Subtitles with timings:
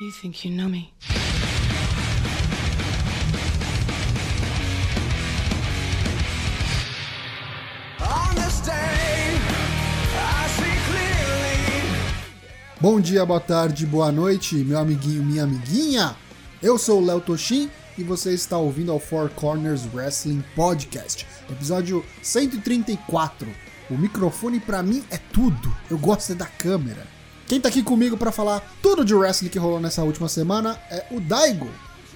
[0.00, 0.94] You think you know me?
[12.80, 16.14] Bom dia, boa tarde, boa noite, meu amiguinho, minha amiguinha.
[16.62, 17.68] Eu sou o Léo Toshin
[17.98, 23.48] e você está ouvindo ao Four Corners Wrestling Podcast, episódio 134.
[23.90, 25.74] O microfone para mim é tudo.
[25.90, 27.17] Eu gosto é da câmera.
[27.48, 31.06] Quem tá aqui comigo para falar tudo de wrestling que rolou nessa última semana é
[31.10, 31.70] o Daigo.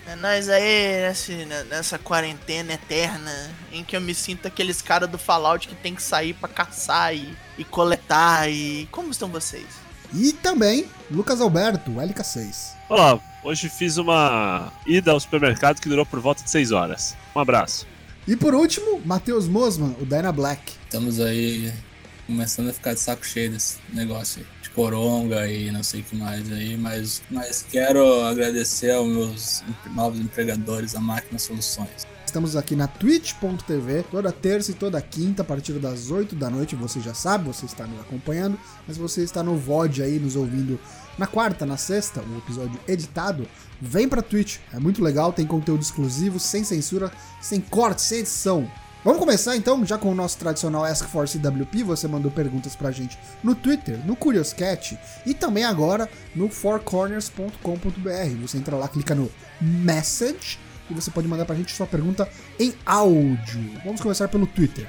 [0.07, 5.17] É nós aí nesse, nessa quarentena eterna em que eu me sinto aqueles caras do
[5.17, 8.87] Fallout que tem que sair para caçar e, e coletar e.
[8.93, 9.65] Como estão vocês?
[10.13, 12.75] E também Lucas Alberto, LK6.
[12.91, 17.17] Olá, hoje fiz uma ida ao supermercado que durou por volta de 6 horas.
[17.35, 17.87] Um abraço.
[18.29, 20.75] E por último, Matheus Mosman, o Dyna Black.
[20.85, 21.73] Estamos aí
[22.27, 26.17] começando a ficar de saco cheio desse negócio aí, coronga e não sei o que
[26.17, 32.07] mais aí, mas, mas quero agradecer aos meus novos empregadores, a Máquina Soluções.
[32.25, 36.75] Estamos aqui na twitch.tv toda terça e toda quinta, a partir das 8 da noite.
[36.77, 40.81] Você já sabe, você está nos acompanhando, mas você está no VOD aí, nos ouvindo
[41.19, 43.47] na quarta, na sexta, o episódio editado.
[43.79, 48.67] Vem pra Twitch, é muito legal, tem conteúdo exclusivo, sem censura, sem corte, sem edição.
[49.05, 51.83] Vamos começar então, já com o nosso tradicional Ask for CWP.
[51.83, 58.37] Você mandou perguntas pra gente no Twitter, no Curious Cat e também agora no fourcorners.com.br.
[58.43, 59.29] Você entra lá, clica no
[59.61, 60.59] Message
[60.89, 62.29] e você pode mandar pra gente sua pergunta
[62.61, 63.73] em áudio.
[63.85, 64.89] Vamos começar pelo Twitter.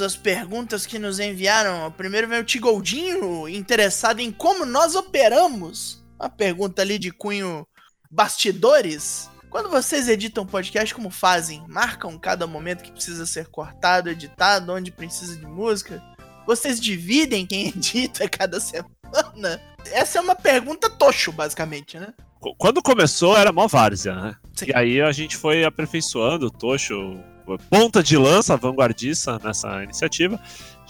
[0.00, 1.90] Às perguntas que nos enviaram.
[1.92, 6.04] Primeiro veio o Tigoldinho, interessado em como nós operamos.
[6.18, 7.66] Uma pergunta ali de cunho
[8.10, 9.30] bastidores.
[9.50, 11.64] Quando vocês editam podcast, como fazem?
[11.68, 16.02] Marcam cada momento que precisa ser cortado, editado, onde precisa de música?
[16.46, 19.60] Vocês dividem quem edita cada semana?
[19.86, 22.14] Essa é uma pergunta tocho, basicamente, né?
[22.56, 24.36] Quando começou era mó várzea, né?
[24.54, 24.66] Sim.
[24.68, 27.20] E aí a gente foi aperfeiçoando o Tocho,
[27.58, 30.40] ponta de lança, vanguardista nessa iniciativa.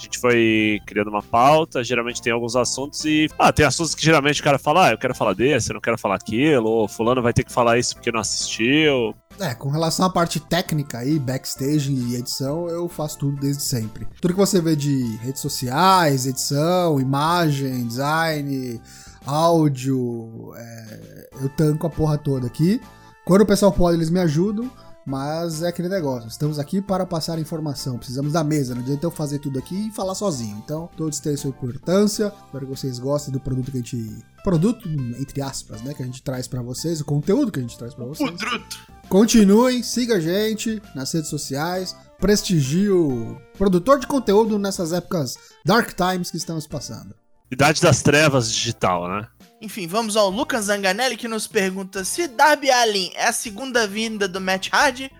[0.00, 3.28] A gente foi criando uma pauta, geralmente tem alguns assuntos e.
[3.38, 5.80] Ah, tem assuntos que geralmente o cara fala, ah, eu quero falar desse, eu não
[5.80, 9.14] quero falar aquilo, ou fulano vai ter que falar isso porque não assistiu.
[9.38, 14.06] É, com relação à parte técnica aí, backstage e edição, eu faço tudo desde sempre.
[14.22, 18.80] Tudo que você vê de redes sociais, edição, imagem, design,
[19.26, 22.80] áudio, é, eu tanco a porra toda aqui.
[23.24, 24.70] Quando o pessoal pode, eles me ajudam,
[25.06, 26.28] mas é aquele negócio.
[26.28, 27.98] Estamos aqui para passar informação.
[27.98, 30.56] Precisamos da mesa, não adianta eu fazer tudo aqui e falar sozinho.
[30.64, 32.32] Então, todos têm sua importância.
[32.46, 34.24] Espero que vocês gostem do produto que a gente.
[34.42, 35.92] Produto, entre aspas, né?
[35.92, 38.30] Que a gente traz para vocês, o conteúdo que a gente traz para vocês.
[38.30, 39.00] Pudruto.
[39.08, 45.92] Continuem, siga a gente nas redes sociais, prestigie o produtor de conteúdo nessas épocas dark
[45.94, 47.12] times que estamos passando.
[47.50, 49.26] Idade das trevas digital, né?
[49.60, 54.26] Enfim, vamos ao Lucas Zanganelli que nos pergunta se Darby Allin é a segunda vinda
[54.26, 55.10] do Matt Hardy,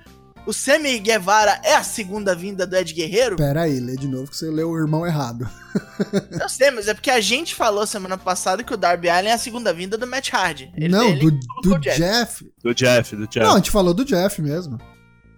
[0.46, 3.36] o Sammy Guevara é a segunda vinda do Ed Guerreiro.
[3.36, 5.46] Pera aí, lê de novo que você leu o irmão errado.
[6.40, 9.32] Eu sei, mas é porque a gente falou semana passada que o Darby Allin é
[9.34, 10.72] a segunda vinda do Matt Hardy.
[10.74, 11.98] Ele- não, ele do, do Jeff.
[12.00, 12.52] Jeff.
[12.64, 13.40] Do Jeff, do Jeff.
[13.46, 14.78] Não, a gente falou do Jeff mesmo.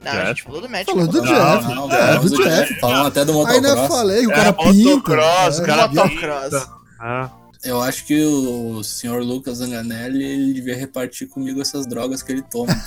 [0.05, 0.87] Não, a gente falou do Matt.
[0.87, 1.35] Falou do Jeff.
[1.67, 2.75] Não, não, é, do Jeff.
[2.75, 2.85] Jeff.
[2.85, 3.89] Até do Ainda motocross.
[3.99, 4.73] falei, o É, cara pinta.
[4.73, 6.69] motocross, o cara É, Motocross.
[7.01, 7.31] Ah,
[7.65, 12.43] Eu acho que o senhor Lucas Zanganelli ele devia repartir comigo essas drogas que ele
[12.43, 12.73] toma.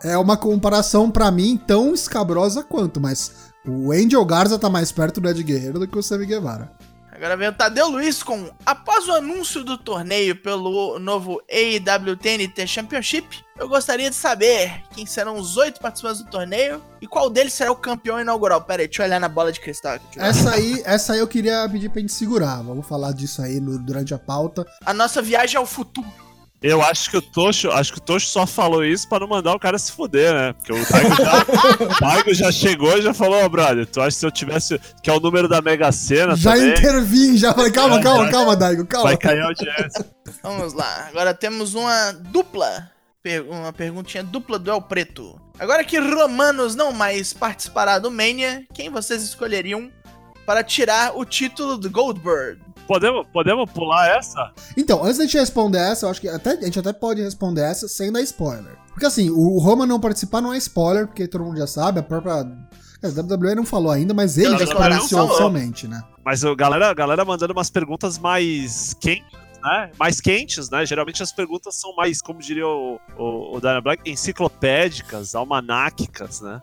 [0.00, 3.32] É uma comparação pra mim tão escabrosa quanto, mas
[3.66, 6.70] o Angel Garza tá mais perto do Ed Guerreiro do que o Sammy Guevara.
[7.18, 12.64] Agora vem o Tadeu Luiz com após o anúncio do torneio pelo novo AEW TNT
[12.64, 17.52] Championship, eu gostaria de saber quem serão os oito participantes do torneio e qual deles
[17.54, 18.62] será o campeão inaugural.
[18.62, 19.98] Pera aí, deixa eu olhar na bola de cristal.
[20.16, 22.62] Essa aí, essa aí eu queria pedir pra gente segurar.
[22.62, 24.64] Vamos falar disso aí no- durante a pauta.
[24.86, 26.06] A nossa viagem ao futuro.
[26.60, 29.54] Eu acho que o Tocho, acho que o Tocho só falou isso pra não mandar
[29.54, 30.52] o cara se fuder, né?
[30.54, 31.38] Porque o Taigo já,
[31.84, 34.80] o Taigo já chegou e já falou, ó, brother, tu acha que se eu tivesse.
[35.02, 38.22] Que é o número da Mega Sena Já também, intervim, já falei, calma, É, calma,
[38.24, 39.06] vai- calma, Daigo, calma.
[39.08, 40.04] vai cair a audiência.
[40.42, 42.90] Vamos lá, agora temos uma dupla.
[43.50, 45.38] Uma perguntinha dupla do El Preto.
[45.58, 49.90] Agora que Romanos não mais participará do Mania, quem vocês escolheriam
[50.46, 52.58] para tirar o título do Goldberg?
[52.88, 54.50] Podemos, podemos pular essa?
[54.74, 57.60] Então, antes da gente responder essa, eu acho que até, a gente até pode responder
[57.60, 58.78] essa sem dar spoiler.
[58.94, 62.02] Porque assim, o Roma não participar não é spoiler, porque todo mundo já sabe, a
[62.02, 62.48] própria.
[63.00, 65.26] A WWE não falou ainda, mas ele Não, já falou.
[65.26, 66.02] oficialmente, né?
[66.24, 69.90] Mas a galera, a galera mandando umas perguntas mais quentes, né?
[69.98, 70.84] Mais quentes, né?
[70.86, 76.60] Geralmente as perguntas são mais, como diria o, o, o Dana Black, enciclopédicas, almanáquicas, né?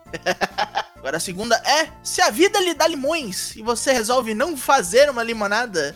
[0.98, 5.10] Agora a segunda é: se a vida lhe dá limões e você resolve não fazer
[5.10, 5.95] uma limonada,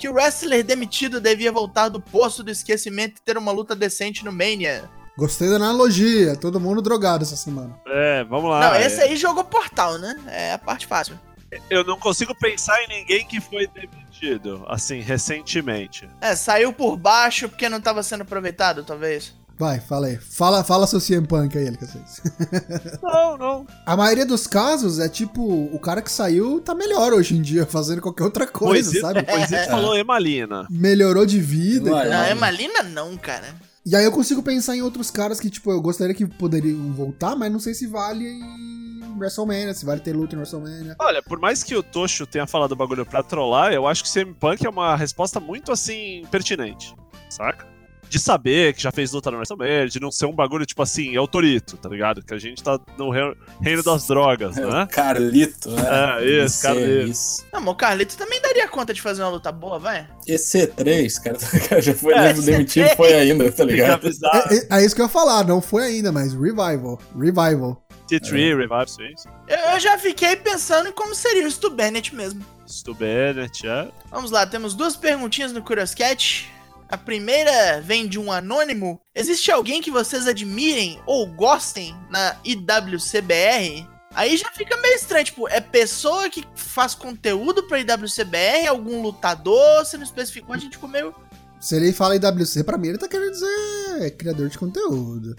[0.00, 4.24] que o wrestler demitido devia voltar do poço do esquecimento e ter uma luta decente
[4.24, 4.88] no Mania.
[5.16, 7.78] Gostei da analogia, todo mundo drogado essa semana.
[7.86, 8.60] É, vamos lá.
[8.60, 8.86] não, é.
[8.86, 10.18] esse aí jogou portal, né?
[10.26, 11.20] É a parte fácil.
[11.68, 16.08] Eu não consigo pensar em ninguém que foi demitido, assim, recentemente.
[16.20, 19.34] É, saiu por baixo porque não tava sendo aproveitado, talvez.
[19.60, 20.16] Vai, fala aí.
[20.16, 21.90] Fala, fala seu CM Punk aí, Lucas.
[23.02, 23.66] Não, não.
[23.84, 27.66] A maioria dos casos é tipo, o cara que saiu tá melhor hoje em dia,
[27.66, 29.22] fazendo qualquer outra coisa, Pois é, sabe?
[29.22, 30.66] pois é, falou Emalina.
[30.70, 31.92] Melhorou de vida e.
[32.08, 32.30] Não, é.
[32.30, 33.54] Emalina não, cara.
[33.84, 37.36] E aí eu consigo pensar em outros caras que, tipo, eu gostaria que poderiam voltar,
[37.36, 40.96] mas não sei se vale em WrestleMania, se vale ter luta em WrestleMania.
[40.98, 44.10] Olha, por mais que o Tocho tenha falado o bagulho pra trollar, eu acho que
[44.10, 46.94] CM Punk é uma resposta muito, assim, pertinente,
[47.28, 47.68] saca?
[48.10, 51.14] De saber que já fez luta no WrestleMania, de não ser um bagulho, tipo assim,
[51.14, 52.22] é o Torito, tá ligado?
[52.24, 54.86] Que a gente tá no re- reino das drogas, É, né?
[54.90, 55.82] Carlito, né?
[56.18, 57.10] É, isso, Esse- Carlito.
[57.12, 57.46] isso.
[57.52, 60.08] Não, mas o Carlito também daria conta de fazer uma luta boa, vai.
[60.26, 64.08] Esse C3, cara, cara já foi É, mesmo demitido, foi ainda, tá ligado?
[64.08, 66.98] É, é- é isso que eu ia falar, não foi ainda, mas Revival.
[67.16, 67.80] Revival.
[68.10, 69.16] T3, Revive, sim.
[69.16, 69.28] sim.
[69.46, 72.44] Eu, eu já fiquei pensando em como seria o Stu Bennett mesmo.
[72.66, 73.86] Stu Bennett, é.
[74.10, 76.50] Vamos lá, temos duas perguntinhas no Curious Cat.
[76.90, 79.00] A primeira vem de um anônimo.
[79.14, 83.86] Existe alguém que vocês admirem ou gostem na IWCBR?
[84.12, 89.84] Aí já fica meio estranho, tipo, é pessoa que faz conteúdo pra IWCBR, algum lutador,
[89.84, 91.14] você não especificou, a gente ficou meio...
[91.60, 95.36] Se ele fala IWC, pra mim ele tá querendo dizer criador de conteúdo.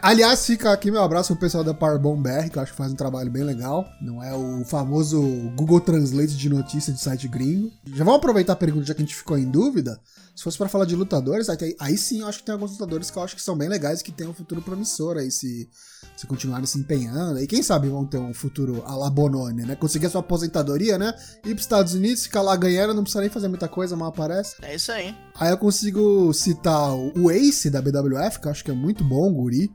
[0.00, 2.92] Aliás, fica aqui meu abraço pro pessoal da Powerbomb BR, que eu acho que faz
[2.92, 3.84] um trabalho bem legal.
[4.00, 5.20] Não é o famoso
[5.56, 7.72] Google Translate de notícia de site gringo.
[7.92, 10.00] Já vamos aproveitar a pergunta, já que a gente ficou em dúvida.
[10.38, 13.10] Se fosse pra falar de lutadores, aí, aí sim eu acho que tem alguns lutadores
[13.10, 15.68] que eu acho que são bem legais e que têm um futuro promissor aí, se,
[16.16, 17.40] se continuarem se empenhando.
[17.40, 19.74] E quem sabe vão ter um futuro a la Bononi, né?
[19.74, 21.12] Conseguir a sua aposentadoria, né?
[21.38, 24.54] Ir pros Estados Unidos, ficar lá ganhando, não precisa nem fazer muita coisa, mal aparece.
[24.62, 25.12] É isso aí.
[25.34, 29.32] Aí eu consigo citar o Ace da BWF, que eu acho que é muito bom,
[29.32, 29.72] guri.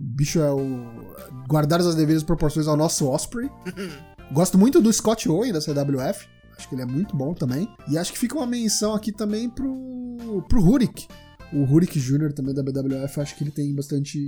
[0.00, 1.14] O bicho é o.
[1.46, 3.50] Guardadas as devidas proporções ao nosso Osprey.
[4.32, 6.26] Gosto muito do Scott Owen da CWF.
[6.56, 7.68] Acho que ele é muito bom também.
[7.88, 11.06] E acho que fica uma menção aqui também pro, pro Rurik.
[11.52, 12.32] O Rurik Jr.
[12.32, 14.26] também da BWF, acho que ele tem bastante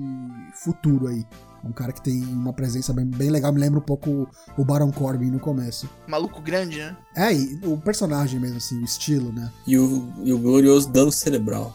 [0.62, 1.25] futuro aí.
[1.64, 4.64] É um cara que tem uma presença bem, bem legal, me lembra um pouco o,
[4.64, 5.88] Baron Corbin no começo.
[6.06, 6.96] Maluco grande, né?
[7.16, 9.50] É, e o personagem mesmo, assim, o estilo, né?
[9.66, 11.75] E o, e o glorioso dano cerebral.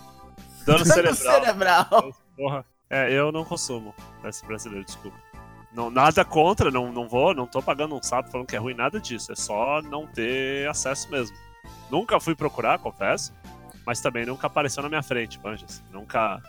[0.65, 1.15] Dano cerebral.
[1.15, 2.15] cerebral.
[2.37, 2.65] Porra.
[2.89, 5.17] É, eu não consumo esse brasileiro, desculpa.
[5.75, 8.75] Não, nada contra, não, não vou, não tô pagando um sapo falando que é ruim,
[8.75, 9.31] nada disso.
[9.31, 11.35] É só não ter acesso mesmo.
[11.89, 13.33] Nunca fui procurar, confesso.
[13.85, 15.81] Mas também nunca apareceu na minha frente, manjas.
[15.91, 16.41] Nunca.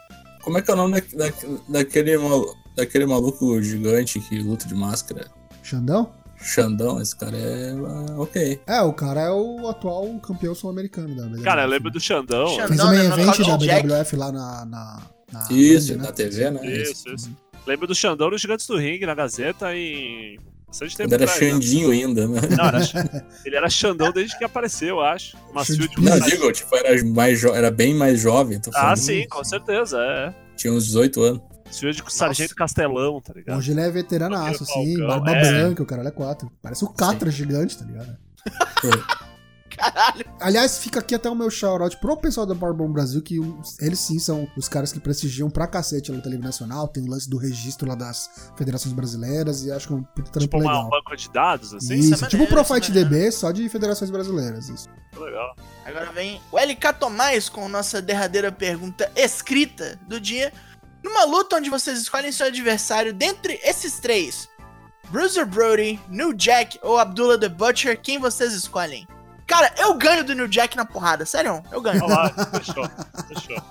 [0.42, 1.32] Como é que é o nome da, da-
[1.68, 5.26] daquele, malu- daquele maluco gigante que luta de máscara?
[5.62, 6.12] Xandão?
[6.36, 7.70] Xandão, esse cara é.
[7.72, 8.60] ah, ok.
[8.66, 11.42] É, o cara é o atual campeão sul-americano da BWF.
[11.42, 12.46] Cara, eu lembro do Xandão.
[12.48, 12.68] Xandão.
[12.68, 13.82] Fez o Não, main não, event não, da.
[13.98, 14.64] BWF lá na.
[14.66, 16.06] na, na Isso, Band, né?
[16.08, 16.66] na TV, né?
[16.66, 17.30] Isso, isso.
[17.66, 20.38] Lembro do Xandão nos Gigantes do Ring, na Gazeta e.
[20.66, 21.38] Bastante tempo Quando era né?
[21.38, 22.40] Xandinho ainda, né?
[22.56, 22.80] Não, era,
[23.46, 25.36] ele era Xandão desde que apareceu, eu acho.
[25.64, 26.02] Field Pires.
[26.02, 28.58] Não, digo, tipo, era, mais jo- era bem mais jovem.
[28.60, 30.34] Tô Ah, sim, com certeza, é.
[30.56, 31.42] Tinha uns 18 anos.
[31.78, 33.58] Field com Sargento Castelão, tá ligado?
[33.58, 35.40] Hoje ele é veteranaço, assim, Falcão, barba é.
[35.52, 36.50] branca, o cara é quatro.
[36.60, 38.16] Parece o Catra gigante, tá ligado?
[39.76, 40.24] Caralho.
[40.40, 43.38] Aliás, fica aqui até o meu shout-out pro pessoal da Powerbomb Brasil, que
[43.80, 46.88] eles sim são os caras que prestigiam pra cacete a luta livre nacional.
[46.88, 50.30] Tem o lance do registro lá das federações brasileiras e acho que é um puta
[50.30, 50.86] trampo Tipo uma- legal.
[50.86, 51.94] um banco de dados, assim.
[51.94, 54.68] Isso, Isso é tipo o maneiro, Pro isso é DB, só de federações brasileiras.
[54.68, 54.88] Isso.
[55.18, 55.54] Legal.
[55.84, 60.52] Agora vem o LK Tomás com nossa derradeira pergunta escrita do dia.
[61.02, 64.48] Numa luta onde vocês escolhem seu adversário dentre esses três,
[65.10, 69.06] Bruiser Brody, New Jack ou Abdullah the Butcher, quem vocês escolhem?
[69.46, 72.02] Cara, eu ganho do New Jack na porrada, sério, eu ganho.
[72.04, 72.88] Olha lá, fechou,
[73.28, 73.62] fechou.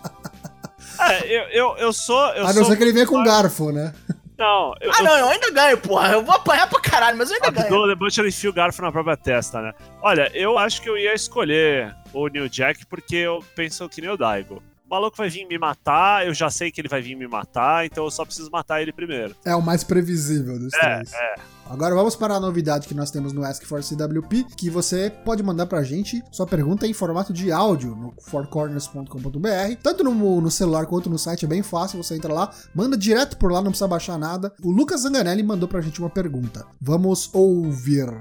[0.99, 2.19] É, eu, eu, eu sou.
[2.33, 3.93] Eu a não sou ser que ele venha com garfo, né?
[4.37, 6.11] Não, eu, Ah, não, eu ainda ganho, porra.
[6.11, 7.65] Eu vou apanhar pra caralho, mas eu ainda ganho.
[7.67, 9.73] Abdullah the Butcher enfia o garfo na própria testa, né?
[10.01, 14.09] Olha, eu acho que eu ia escolher o New Jack porque eu penso que nem
[14.09, 14.61] o Daigo.
[14.93, 17.83] O maluco vai vir me matar, eu já sei que ele vai vir me matar,
[17.83, 19.35] então eu só preciso matar ele primeiro.
[19.43, 21.11] É o mais previsível dos É, três.
[21.13, 21.33] é.
[21.67, 25.41] Agora vamos para a novidade que nós temos no Ask for CWP, que você pode
[25.41, 30.85] mandar pra gente sua pergunta em formato de áudio no fourcorners.com.br, tanto no, no celular
[30.85, 33.87] quanto no site, é bem fácil, você entra lá, manda direto por lá, não precisa
[33.87, 34.53] baixar nada.
[34.63, 36.67] O Lucas Zanganelli mandou pra gente uma pergunta.
[36.79, 38.13] Vamos ouvir.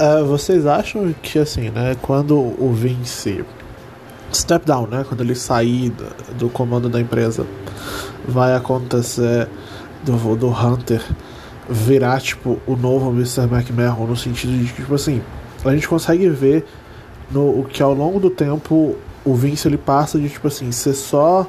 [0.00, 3.44] Ah, vocês acham que assim, né, quando o Vince
[4.32, 7.46] step down, né, quando ele sair do, do comando da empresa,
[8.26, 9.48] vai acontecer
[10.04, 11.02] do, do Hunter
[11.68, 13.42] virar, tipo, o novo Mr.
[13.42, 15.20] McMahon, no sentido de que, tipo assim,
[15.64, 16.64] a gente consegue ver
[17.30, 21.46] no, que ao longo do tempo o Vince ele passa de, tipo assim, ser só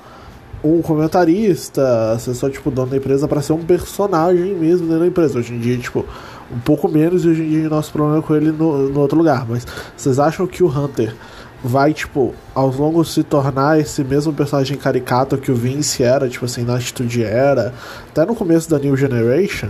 [0.63, 5.07] um comentarista, ser só, tipo, dono da empresa para ser um personagem mesmo dentro da
[5.07, 5.37] empresa.
[5.37, 6.03] Hoje em dia, tipo,
[6.51, 9.17] um pouco menos e hoje em dia nosso problema é com ele no, no outro
[9.17, 9.45] lugar.
[9.47, 11.15] Mas vocês acham que o Hunter
[11.63, 16.45] vai, tipo, aos longos se tornar esse mesmo personagem caricato que o Vince era, tipo
[16.45, 17.73] assim, na atitude era,
[18.09, 19.69] até no começo da New Generation?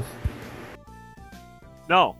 [1.87, 2.15] Não.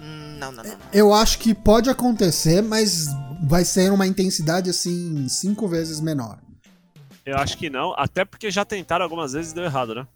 [0.00, 0.70] Hum, Não, não, não.
[0.70, 0.78] não.
[0.92, 3.06] Eu acho que pode acontecer, mas
[3.42, 6.38] vai ser uma intensidade assim, cinco vezes menor.
[7.26, 10.06] Eu acho que não, até porque já tentaram algumas vezes e deu errado, né?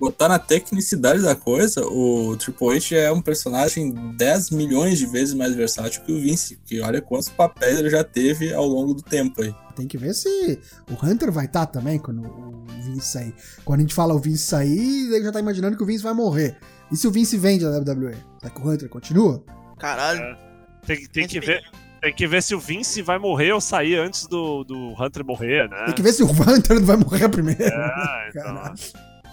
[0.00, 5.34] Botar na tecnicidade da coisa, o Triple H é um personagem 10 milhões de vezes
[5.34, 9.02] mais versátil que o Vince, que olha quantos papéis ele já teve ao longo do
[9.02, 9.54] tempo aí.
[9.74, 10.58] Tem que ver se
[10.90, 13.34] o Hunter vai estar também quando o Vince sair.
[13.64, 16.14] Quando a gente fala o Vince sair, ele já tá imaginando que o Vince vai
[16.14, 16.56] morrer.
[16.90, 18.16] E se o Vince vende a WWE?
[18.40, 19.42] Será que o Hunter continua?
[19.78, 20.20] Caralho.
[20.20, 20.38] É.
[20.86, 21.62] Tem, tem que ver.
[22.00, 25.68] Tem que ver se o Vince vai morrer ou sair antes do, do Hunter morrer,
[25.68, 25.86] né?
[25.86, 27.62] Tem que ver se o Hunter não vai morrer primeiro.
[27.62, 28.74] É, então.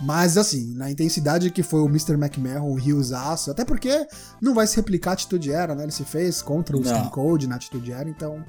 [0.02, 2.14] Mas assim, na intensidade que foi o Mr.
[2.14, 4.06] McMahon, o Riozaço, até porque
[4.42, 5.84] não vai se replicar a atitude era, né?
[5.84, 6.84] Ele se fez contra o.
[6.84, 8.44] Stone Cold na atitude era, então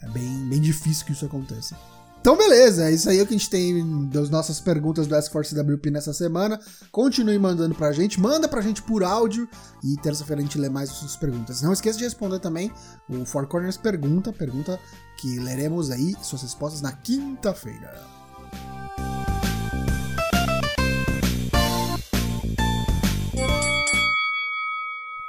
[0.00, 1.76] é bem, bem difícil que isso aconteça.
[2.24, 5.90] Então, beleza, é isso aí que a gente tem das nossas perguntas do S-Force WP
[5.90, 6.58] nessa semana.
[6.90, 9.46] Continue mandando pra gente, manda pra gente por áudio
[9.82, 11.60] e terça-feira a gente lê mais as suas perguntas.
[11.60, 12.72] Não esqueça de responder também
[13.10, 14.80] o Four Corners Pergunta, pergunta
[15.18, 17.92] que leremos aí suas respostas na quinta-feira.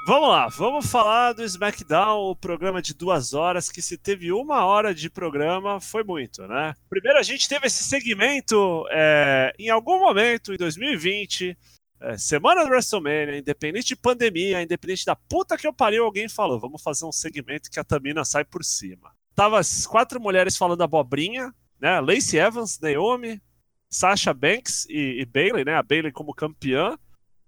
[0.07, 4.63] Vamos lá, vamos falar do SmackDown, o programa de duas horas, que se teve uma
[4.63, 6.75] hora de programa, foi muito, né?
[6.87, 11.57] Primeiro a gente teve esse segmento é, em algum momento, em 2020,
[12.01, 16.59] é, semana do WrestleMania, independente de pandemia, independente da puta que eu pariu, alguém falou,
[16.59, 19.11] vamos fazer um segmento que a Tamina sai por cima.
[19.33, 21.99] Tava as quatro mulheres falando abobrinha, né?
[21.99, 23.41] Lacey Evans, Naomi,
[23.89, 25.73] Sasha Banks e, e Bailey, né?
[25.73, 26.95] A Bailey como campeã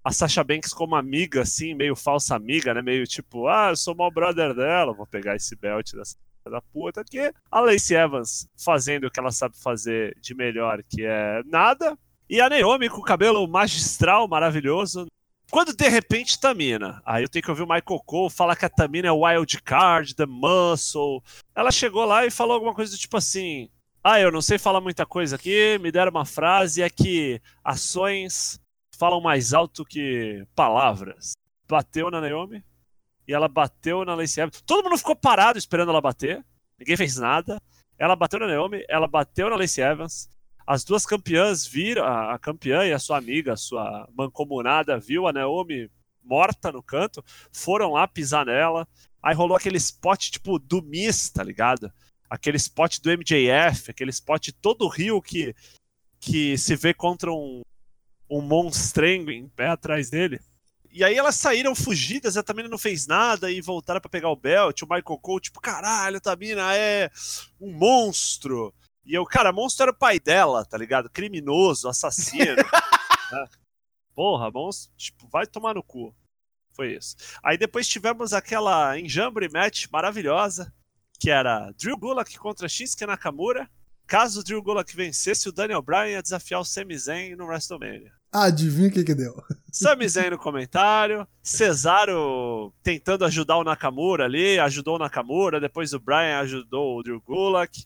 [0.07, 2.81] a Sasha Banks como amiga, assim, meio falsa amiga, né?
[2.81, 6.15] Meio tipo, ah, eu sou mal brother dela, vou pegar esse belt dessa
[6.49, 7.29] da puta aqui.
[7.51, 11.99] A Lacey Evans fazendo o que ela sabe fazer de melhor, que é nada.
[12.29, 15.07] E a Naomi com o cabelo magistral, maravilhoso.
[15.51, 18.69] Quando de repente Tamina, aí eu tenho que ouvir o Michael Cole falar que a
[18.69, 21.21] Tamina é wild card, the muscle.
[21.53, 23.69] Ela chegou lá e falou alguma coisa do tipo assim:
[24.01, 28.57] Ah, eu não sei falar muita coisa aqui, me deram uma frase, é que ações
[28.97, 31.33] falam mais alto que palavras.
[31.69, 32.63] Bateu na Naomi
[33.27, 34.61] e ela bateu na Lacey Evans.
[34.65, 36.43] Todo mundo ficou parado esperando ela bater.
[36.79, 37.61] Ninguém fez nada.
[37.97, 40.29] Ela bateu na Naomi, ela bateu na Lacey Evans.
[40.65, 45.33] As duas campeãs viram, a, campeã e a sua amiga, a sua mancomunada, viu a
[45.33, 45.89] Naomi
[46.23, 48.87] morta no canto, foram lá pisar nela.
[49.23, 51.91] Aí rolou aquele spot tipo do Miss, tá ligado?
[52.29, 55.55] Aquele spot do MJF, aquele spot todo o Rio que,
[56.19, 57.61] que se vê contra um,
[58.29, 60.39] um monstrengo em pé atrás dele.
[60.91, 64.35] E aí elas saíram fugidas, a Tamina não fez nada e voltaram pra pegar o
[64.35, 64.81] belt.
[64.81, 67.11] O Michael Cole, tipo, caralho, a Tamina é
[67.61, 68.73] um monstro.
[69.05, 71.09] E eu, cara, monstro era o pai dela, tá ligado?
[71.09, 72.55] Criminoso, assassino.
[73.31, 73.45] né?
[74.15, 76.15] Porra, monstro, tipo, vai tomar no cu.
[76.73, 77.15] Foi isso.
[77.43, 80.73] Aí depois tivemos aquela enjambre match maravilhosa,
[81.19, 83.69] que era Drew Gulak contra Shinsuke Nakamura.
[84.07, 88.16] Caso o Drew Gulak vencesse, o Daniel Bryan ia desafiar o Sami Zayn no WrestleMania.
[88.43, 89.33] Adivinha o que que deu?
[89.71, 95.99] Sami Zayn no comentário, Cesaro tentando ajudar o Nakamura ali, ajudou o Nakamura, depois o
[95.99, 97.83] Bryan ajudou o Drew Gulak.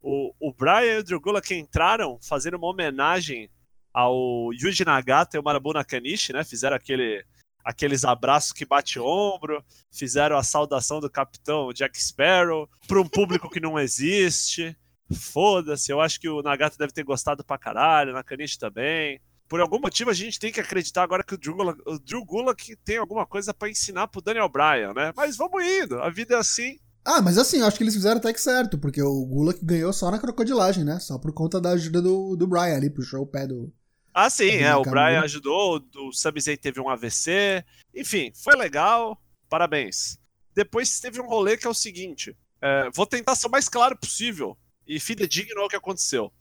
[0.00, 3.50] O, o Bryan e o Drew Gulak entraram fazendo uma homenagem
[3.92, 6.44] ao Yuji Nagata e o Marabu Nakanishi, né?
[6.44, 7.22] Fizeram aquele,
[7.62, 13.50] aqueles abraços que bate ombro, fizeram a saudação do capitão Jack Sparrow para um público
[13.50, 14.74] que não existe.
[15.12, 19.60] Foda-se, eu acho que o Nagata deve ter gostado pra caralho, o Nakanishi também por
[19.60, 22.76] algum motivo a gente tem que acreditar agora que o Drew Gulak, o Drew Gulak
[22.84, 25.12] tem alguma coisa pra ensinar pro Daniel Bryan, né?
[25.16, 26.78] Mas vamos indo, a vida é assim.
[27.04, 29.92] Ah, mas assim, eu acho que eles fizeram até que certo, porque o Gulak ganhou
[29.92, 31.00] só na crocodilagem, né?
[31.00, 33.72] Só por conta da ajuda do, do Brian ali, puxou o pé do.
[34.14, 34.82] Ah, sim, Do é, o.
[34.82, 40.16] Bryan ajudou, o Sami Zayn teve um AVC, enfim, foi legal, parabéns.
[40.54, 43.96] Depois teve um rolê que é o seguinte, é, vou tentar ser o mais claro
[43.96, 46.32] possível e fidedigno ao que aconteceu.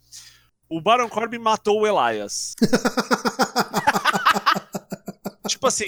[0.69, 2.53] O Baron Corbin matou o Elias.
[5.47, 5.87] tipo assim,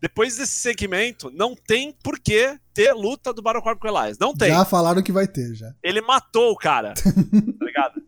[0.00, 4.18] depois desse segmento, não tem por que ter luta do Baron Corbin com o Elias.
[4.18, 4.48] Não tem.
[4.48, 5.72] Já falaram que vai ter, já.
[5.82, 6.94] Ele matou o cara.
[6.96, 8.00] tá ligado?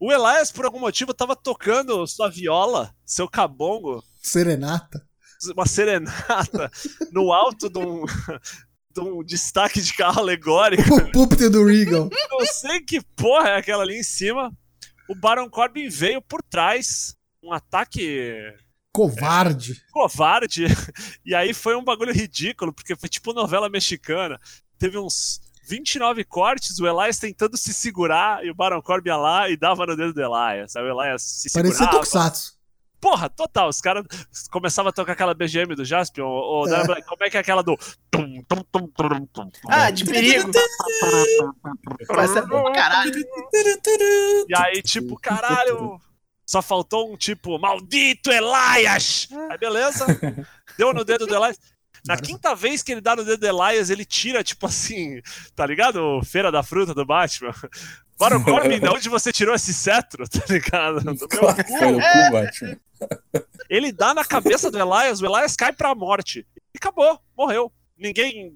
[0.00, 5.06] O Elias, por algum motivo, tava tocando sua viola, seu cabongo, Serenata.
[5.54, 6.70] uma serenata
[7.12, 8.04] no alto de um,
[8.90, 10.94] de um destaque de carro alegórico.
[10.94, 12.08] O púlpito do Regal.
[12.30, 14.50] Não sei que porra é aquela ali em cima.
[15.10, 18.54] O Baron Corbin veio por trás, um ataque
[18.92, 19.84] Covarde.
[19.90, 20.66] covarde.
[21.26, 24.40] E aí foi um bagulho ridículo, porque foi tipo novela mexicana.
[24.78, 29.48] Teve uns 29 cortes, o Elias tentando se segurar e o Baron Corbin ia lá
[29.50, 30.76] e dava no dedo do Elias.
[30.76, 31.96] Aí o Elias se Parecia segurava.
[31.96, 32.59] Tokusatsu.
[33.00, 33.68] Porra, total.
[33.68, 34.04] Os caras
[34.50, 36.26] começavam a tocar aquela BGM do Jaspion.
[36.26, 37.02] Ou, É.
[37.02, 37.76] como é que é aquela do.
[39.68, 40.50] Ah, de perigo.
[42.70, 43.12] É caralho.
[44.48, 46.00] E aí, tipo, caralho.
[46.46, 49.28] Só faltou um tipo, maldito Elias!
[49.50, 50.04] Aí beleza,
[50.76, 51.56] deu no dedo do Elias.
[52.04, 55.20] Na quinta vez que ele dá no dedo do Elias, ele tira, tipo assim,
[55.54, 56.20] tá ligado?
[56.24, 57.54] Feira da fruta do Batman.
[58.20, 61.00] Baron Corbin, de onde você tirou esse cetro, tá ligado?
[61.00, 62.76] Do meu Claro cu, Batman.
[63.68, 66.46] Ele dá na cabeça do Elias, o Elias cai pra morte.
[66.74, 67.72] E acabou, morreu.
[67.96, 68.54] Ninguém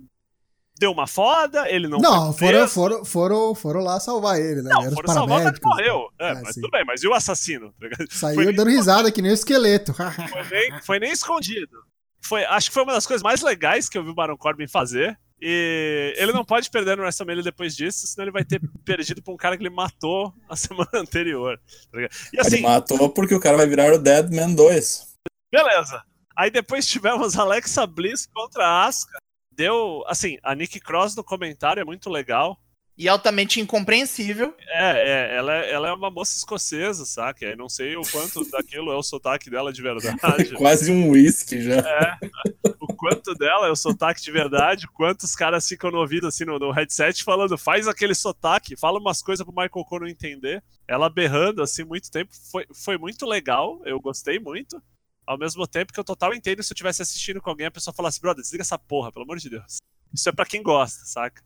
[0.79, 1.99] deu uma foda, ele não.
[1.99, 4.71] Não, foram, foram, foram, foram lá salvar ele, né?
[4.71, 6.09] Não, Eram foram salvar, mas morreu.
[6.19, 6.61] É, É, mas sim.
[6.61, 7.75] tudo bem, mas e o assassino?
[8.11, 9.95] Saiu Foi nem dando risada que nem o esqueleto.
[9.95, 11.79] Foi nem, foi nem escondido.
[12.21, 14.67] Foi, acho que foi uma das coisas mais legais que eu vi o Baron Corbin
[14.67, 15.19] fazer.
[15.41, 19.35] E ele não pode perder no WrestleMania depois disso, senão ele vai ter perdido pra
[19.35, 21.61] um cara que ele matou a semana anterior.
[21.93, 22.01] tá?
[22.01, 25.15] E Ele assim, matou porque o cara vai virar o Deadman 2.
[25.53, 26.03] beleza.
[26.37, 29.19] Aí depois tivemos Alexa Bliss contra a Asuka.
[29.53, 32.59] Deu, assim, a Nick Cross no comentário é muito legal.
[32.97, 34.55] E altamente incompreensível.
[34.69, 37.45] É, é ela, é ela é uma moça escocesa, saca?
[37.45, 40.55] Eu não sei o quanto daquilo é o sotaque dela de verdade.
[40.55, 42.19] Quase um whisky já.
[42.64, 42.64] o
[43.05, 46.71] quanto dela é o sotaque de verdade, quantos caras ficam no ouvido assim no, no
[46.71, 50.65] headset falando, faz aquele sotaque, fala umas coisas pro Michael Cole não entender.
[50.89, 54.83] Ela berrando assim muito tempo, foi, foi muito legal, eu gostei muito.
[55.27, 57.93] Ao mesmo tempo que eu total entendo se eu estivesse assistindo com alguém, a pessoa
[57.93, 59.77] falasse, brother, desliga essa porra, pelo amor de Deus.
[60.11, 61.43] Isso é pra quem gosta, saca?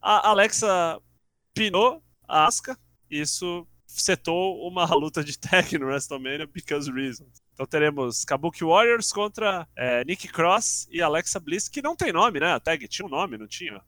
[0.00, 1.00] A Alexa
[1.52, 2.78] pinou a Asuka,
[3.10, 7.42] e isso setou uma luta de tag no WrestleMania because reasons.
[7.52, 12.40] Então teremos Kabuki Warriors contra é, Nick Cross e Alexa Bliss, que não tem nome,
[12.40, 12.52] né?
[12.52, 13.82] A tag tinha um nome, não tinha?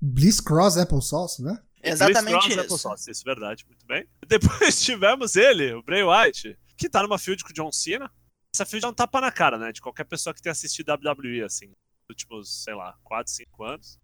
[0.00, 1.60] Bliss Cross Apple Sauce, né?
[1.82, 2.60] Exatamente Bliss Cross, isso.
[2.60, 4.06] Apple Sauce, isso, verdade, muito bem.
[4.26, 8.10] Depois tivemos ele, o Bray Wyatt, que tá numa field com o John Cena.
[8.54, 9.72] Essa field é um tapa na cara, né?
[9.72, 11.76] De qualquer pessoa que tenha assistido WWE, assim, nos
[12.10, 13.98] últimos, sei lá, 4, 5 anos.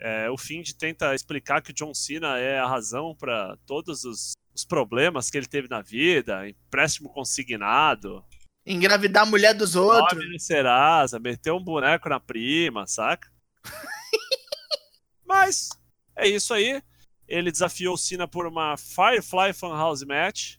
[0.00, 4.32] É, o Find tenta explicar que o John Cena é a razão para todos os,
[4.58, 8.24] os problemas que ele teve na vida, empréstimo consignado,
[8.70, 10.22] Engravidar a mulher dos outros.
[10.22, 13.26] Nome Serasa, meteu um boneco na prima, saca?
[15.26, 15.70] Mas
[16.14, 16.82] é isso aí.
[17.26, 20.56] Ele desafiou o Cena por uma Firefly Funhouse Match.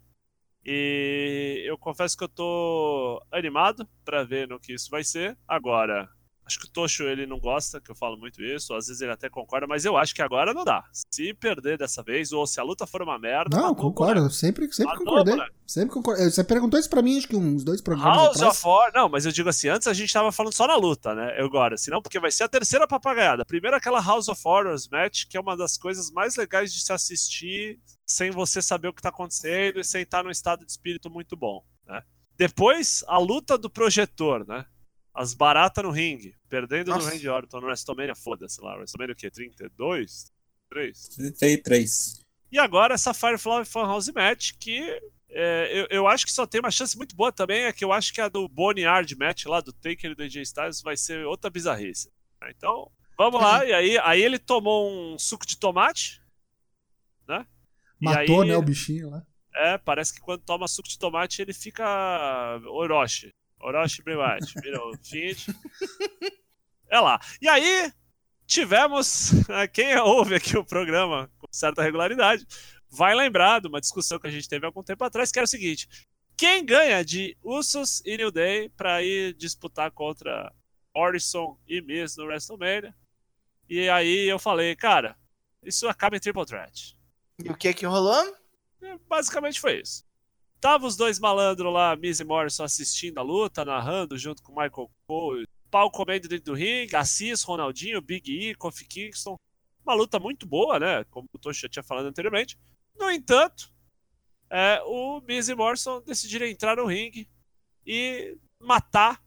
[0.65, 5.37] E eu confesso que eu tô animado pra ver no que isso vai ser.
[5.47, 6.09] Agora,
[6.49, 9.11] acho que o Tocho ele não gosta que eu falo muito isso, às vezes ele
[9.11, 10.83] até concorda, mas eu acho que agora não dá.
[11.11, 13.55] Se perder dessa vez, ou se a luta for uma merda.
[13.55, 14.21] Não, concordo.
[14.21, 15.35] Eu sempre, sempre Matou, concordei.
[15.35, 15.55] moleque.
[15.67, 16.29] Sempre concordei.
[16.29, 18.57] Você perguntou isso pra mim, acho que uns dois programas House atrás.
[18.57, 21.13] of War, não, mas eu digo assim, antes a gente tava falando só na luta,
[21.13, 21.35] né?
[21.39, 23.43] Eu Agora, senão, porque vai ser a terceira papagaiada.
[23.43, 26.93] Primeiro aquela House of Horrors match, que é uma das coisas mais legais de se
[26.93, 31.09] assistir sem você saber o que tá acontecendo e sem estar num estado de espírito
[31.09, 32.03] muito bom, né?
[32.37, 34.63] Depois, a luta do projetor, né?
[35.13, 37.05] As baratas no ringue, perdendo Nossa.
[37.05, 39.29] no Randy Orton no WrestleMania, foda-se lá, WrestleMania o quê?
[39.29, 40.31] 32?
[40.69, 41.07] 3?
[41.37, 42.23] 33.
[42.51, 44.79] E agora essa Firefly Funhouse Match, que
[45.31, 47.93] é, eu, eu acho que só tem uma chance muito boa também, é que eu
[47.93, 51.25] acho que a do Boneyard Match lá, do Taker e do AJ Styles, vai ser
[51.25, 52.11] outra bizarrice.
[52.49, 53.63] Então, vamos lá.
[53.65, 56.21] E aí, aí ele tomou um suco de tomate,
[57.27, 57.45] né?
[57.99, 59.25] Matou, aí- né, o bichinho lá.
[59.53, 63.33] É, parece que quando toma suco de tomate ele fica Orochi.
[63.59, 64.01] Orochi.
[64.03, 65.45] Vira o Fiend.
[66.89, 67.19] É lá.
[67.41, 67.91] E aí,
[68.45, 69.31] tivemos.
[69.47, 72.45] né, Quem ouve aqui o programa com certa regularidade
[72.89, 75.45] vai lembrar de uma discussão que a gente teve há algum tempo atrás, que era
[75.45, 75.87] o seguinte:
[76.35, 80.51] quem ganha de Usos e New Day pra ir disputar contra
[80.95, 82.95] Orison e Miz no WrestleMania?
[83.69, 85.15] E aí eu falei, cara,
[85.63, 86.97] isso acaba em Triple Threat.
[87.43, 88.25] E o que que rolou?
[88.81, 90.03] E basicamente foi isso.
[90.59, 94.91] Tava os dois malandros lá, Miz e Morrison, assistindo a luta, narrando junto com Michael
[95.07, 99.37] Cole, pau comendo dentro do ringue, Assis, Ronaldinho, Big E, Kofi Kingston.
[99.85, 101.03] Uma luta muito boa, né?
[101.05, 102.57] Como o Toshi já tinha falado anteriormente.
[102.97, 103.71] No entanto,
[104.49, 107.29] é, o Miz e Morrison decidiram entrar no ringue
[107.85, 109.23] e matar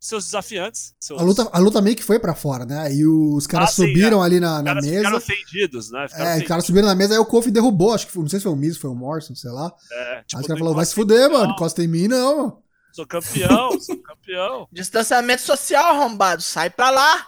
[0.00, 0.94] seus desafiantes.
[1.00, 1.20] Seus...
[1.20, 2.78] A luta, a luta meio que foi pra fora, né?
[2.80, 4.96] Aí os caras Ah, sim, subiram ali na, Os na caras mesa.
[4.98, 6.08] ficaram ofendidos, né?
[6.08, 6.48] Ficaram É, os ofendidos.
[6.48, 8.52] caras subiram na mesa, aí o Kofi derrubou, acho que foi, não sei se foi
[8.52, 9.72] o Miz, foi o Morrison, sei lá.
[9.90, 12.62] É, aí tipo, os caras não falaram, vai se fuder, mano, encosta em mim não.
[12.92, 14.68] Sou campeão, sou campeão.
[14.72, 16.42] Distanciamento social, arrombado.
[16.42, 17.26] Sai pra lá.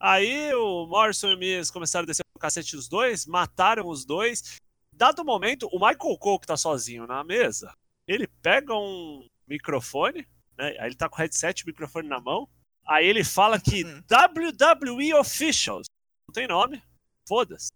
[0.00, 4.04] Aí o Morrison e o Miz começaram a descer o cacete os dois, mataram os
[4.04, 4.58] dois.
[4.92, 7.72] Dado momento, o Michael Cole, que tá sozinho na mesa,
[8.06, 10.76] ele pega um microfone, né?
[10.78, 12.48] Aí ele tá com o headset o microfone na mão.
[12.86, 14.02] Aí ele fala que Uhum.
[14.08, 15.86] WWE Officials,
[16.28, 16.82] não tem nome,
[17.26, 17.72] foda-se,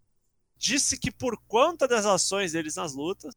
[0.57, 3.33] disse que por conta das ações deles nas lutas,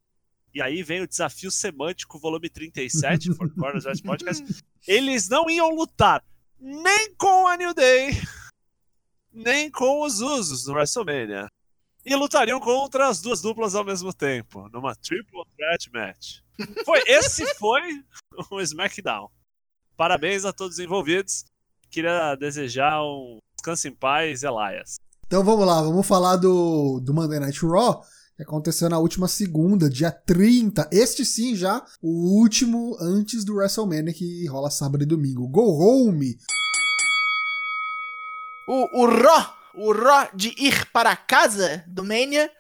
[0.55, 4.45] e aí vem o desafio semântico, volume 37, For Corners West Podcast,
[4.87, 6.23] eles não iam lutar
[6.59, 8.11] nem com a New Day,
[9.33, 11.49] nem com os Usos no WrestleMania.
[12.05, 16.42] E lutariam contra as duas duplas ao mesmo tempo, numa Triple Threat Match.
[16.85, 17.83] Foi, esse foi
[18.51, 19.29] o SmackDown.
[19.97, 21.45] Parabéns a todos os envolvidos.
[21.91, 24.97] Queria desejar um descanso em paz, Elias.
[25.27, 28.03] Então vamos lá, vamos falar do, do Monday Night Raw,
[28.37, 30.89] que aconteceu na última segunda, dia 30.
[30.93, 35.49] Este sim já o último antes do WrestleMania que rola sábado e domingo.
[35.49, 36.37] Go Home!
[38.69, 42.51] O, o Raw, o Raw de ir para casa do Mania,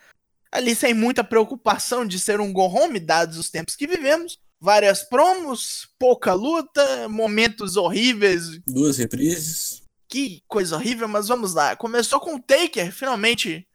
[0.52, 4.38] ali sem muita preocupação de ser um go home, dados os tempos que vivemos.
[4.60, 8.60] Várias promos, pouca luta, momentos horríveis.
[8.66, 9.82] Duas reprises.
[10.08, 11.74] Que coisa horrível, mas vamos lá.
[11.74, 13.66] Começou com o Taker, finalmente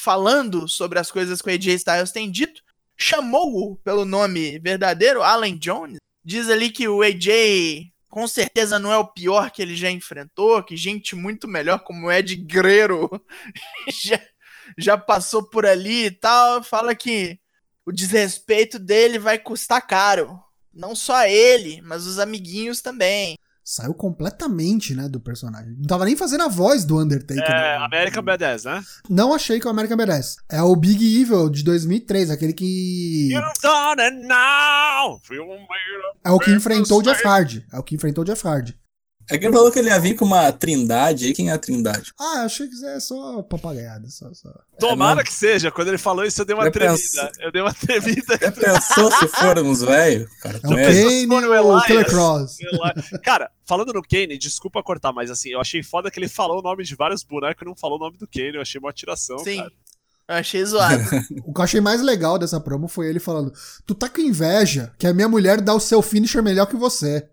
[0.00, 2.62] falando sobre as coisas que o AJ Styles tem dito.
[2.96, 5.98] Chamou-o pelo nome verdadeiro, Alan Jones.
[6.24, 10.62] Diz ali que o AJ com certeza não é o pior que ele já enfrentou,
[10.62, 13.10] que gente muito melhor como o Ed Guerreiro
[14.04, 14.20] já,
[14.78, 16.62] já passou por ali e tal.
[16.62, 17.38] Fala que
[17.86, 20.38] o desrespeito dele vai custar caro.
[20.72, 23.36] Não só ele, mas os amiguinhos também.
[23.66, 25.74] Saiu completamente, né, do personagem.
[25.78, 27.42] Não tava nem fazendo a voz do Undertaker.
[27.42, 27.76] É, né?
[27.76, 28.84] American Badass, né?
[29.08, 30.36] Não achei que o American merece.
[30.50, 33.32] É o Big Evil de 2003, aquele que.
[33.32, 35.18] You've done it now!
[35.22, 35.66] Feel me
[36.22, 37.64] É o que enfrentou o Jeff Hardy.
[37.72, 38.76] É o que enfrentou o Jeff Hardy.
[39.30, 41.32] É que ele falou que ele ia vir com uma trindade aí.
[41.32, 42.12] Quem é a trindade?
[42.20, 44.08] Ah, eu achei que é só papagaiada.
[44.10, 44.50] Só, só.
[44.78, 45.70] Tomara É, que seja.
[45.70, 46.98] Quando ele falou isso, eu dei uma Eu tremida.
[46.98, 48.38] penso- Eu dei uma tremida.
[48.40, 50.28] Já pensou se formos velho?
[50.42, 51.86] Cara, É o é, Kane for o e o Elias.
[51.86, 52.56] Killer Cross.
[52.56, 52.94] Sei lá.
[53.22, 56.62] Cara, falando no Kane, desculpa cortar, mas assim, eu achei foda que ele falou o
[56.62, 58.54] nome de vários bonecos e não falou o nome do Kane.
[58.56, 59.56] Eu achei uma atiração, Sim.
[59.58, 59.72] cara.
[60.26, 60.96] Eu achei zoado.
[61.44, 63.52] O que eu achei mais legal dessa promo foi ele falando:
[63.86, 67.28] Tu tá com inveja que a minha mulher dá o seu finisher melhor que você.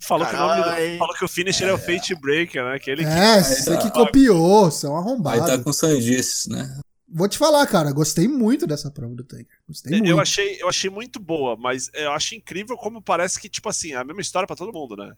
[0.00, 2.78] Falou que, o nome do- falou que o finisher é, o Fate Breaker, né?
[2.78, 3.78] Que ele É, você tá.
[3.82, 6.78] que copiou, você é um Aí tá com sandices, né?
[7.12, 9.46] Vou te falar, cara, gostei muito dessa promo do Taker.
[9.68, 10.08] Gostei muito.
[10.10, 13.92] Eu achei, eu achei muito boa, mas eu achei incrível como parece que, tipo assim,
[13.92, 15.12] é a mesma história pra todo mundo, né?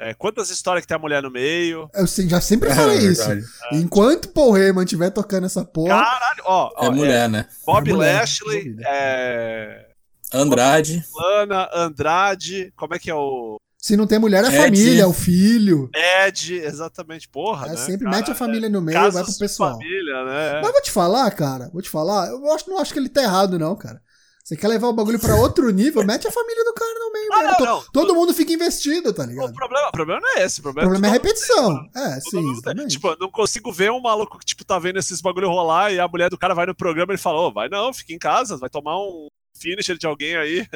[0.00, 1.88] É, quantas histórias que tem a mulher no meio.
[1.94, 3.24] Eu se- já sempre É falei isso.
[3.26, 3.46] verdade.
[3.72, 5.88] Enquanto Paul Heyman estiver tocando essa porra.
[6.02, 7.46] Caralho, ó, ó, É mulher, né?
[7.64, 9.86] Bob É mulher, Lashley, é,
[10.32, 11.04] Andrade.
[11.14, 14.56] Lana, Andrade, como é que é o Se não tem mulher, é Ed.
[14.56, 15.88] família, é o filho.
[15.94, 17.76] Ed, exatamente, porra, É, né?
[17.76, 18.16] sempre cara?
[18.16, 19.72] mete a família no meio vai pro pessoal.
[19.72, 20.60] família, né?
[20.60, 23.22] Mas vou te falar, cara, vou te falar, eu acho, não acho que ele tá
[23.22, 24.00] errado, não, cara.
[24.42, 27.28] Você quer levar o bagulho pra outro nível, mete a família do cara no meio,
[27.34, 27.84] Ah, não, não.
[27.92, 29.52] Todo mundo fica investido, tá O ligado?
[29.52, 31.78] problema, o problema não é esse, o O problema, problema é todo- repetição.
[31.94, 32.86] É, todo sim, tem.
[32.88, 36.00] Tipo, eu não consigo ver um maluco que, tipo, tá vendo esses bagulho rolar e
[36.00, 38.18] a mulher do cara vai no programa e ele fala, ô, vai não, fica em
[38.18, 40.66] casa, vai tomar um finisher de alguém aí.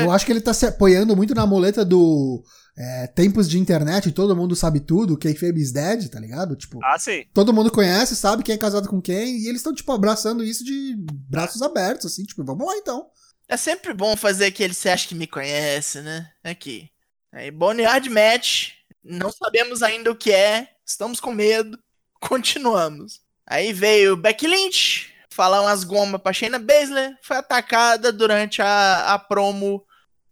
[0.00, 2.42] Eu acho que ele tá se apoiando muito na muleta do
[2.76, 6.56] é, tempos de internet, todo mundo sabe tudo, Kayfabe is dead, tá ligado?
[6.56, 7.24] Tipo, Ah, sim.
[7.32, 10.64] todo mundo conhece, sabe quem é casado com quem, e eles estão, tipo, abraçando isso
[10.64, 10.94] de
[11.28, 13.06] braços abertos, assim, tipo, vamos lá então.
[13.48, 16.30] É sempre bom fazer aquele você acha que me conhece, né?
[16.42, 16.88] Aqui.
[17.30, 18.70] Aí, Boneyard Match.
[19.04, 20.68] Não sabemos ainda o que é.
[20.86, 21.78] Estamos com medo.
[22.20, 23.20] Continuamos.
[23.46, 25.11] Aí veio Becky Lynch.
[25.32, 27.16] Falar umas gomas pra Shayna Baszler.
[27.22, 29.84] Foi atacada durante a, a promo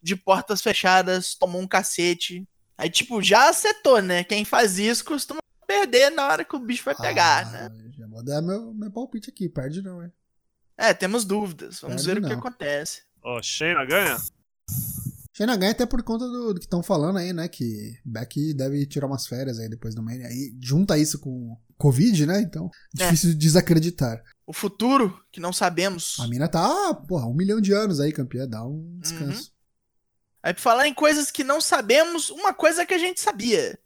[0.02, 1.34] de portas fechadas.
[1.34, 2.46] Tomou um cacete.
[2.76, 4.24] Aí, tipo, já acertou, né?
[4.24, 7.70] Quem faz isso costuma perder na hora que o bicho vai pegar, Ah, né?
[7.98, 10.12] Já vou dar meu, meu palpite aqui, perde não, hein?
[10.76, 11.80] É, temos dúvidas.
[11.80, 12.40] Vamos Perde ver o que não.
[12.40, 13.02] acontece.
[13.22, 14.16] Ó, Shayna ganha?
[15.40, 17.48] Shayna ganha até por conta do, do que estão falando aí, né?
[17.48, 20.26] Que Becky deve tirar umas férias aí depois do Mania.
[20.26, 22.42] Aí junta isso com Covid, né?
[22.42, 23.04] Então, É.
[23.04, 24.22] difícil de desacreditar.
[24.46, 26.20] O futuro, que não sabemos.
[26.20, 28.46] A mina tá, porra, um milhão de anos aí, campeã.
[28.46, 29.50] Dá um descanso.
[30.42, 33.78] Aí, pra falar em coisas que não sabemos, uma coisa que a gente sabia.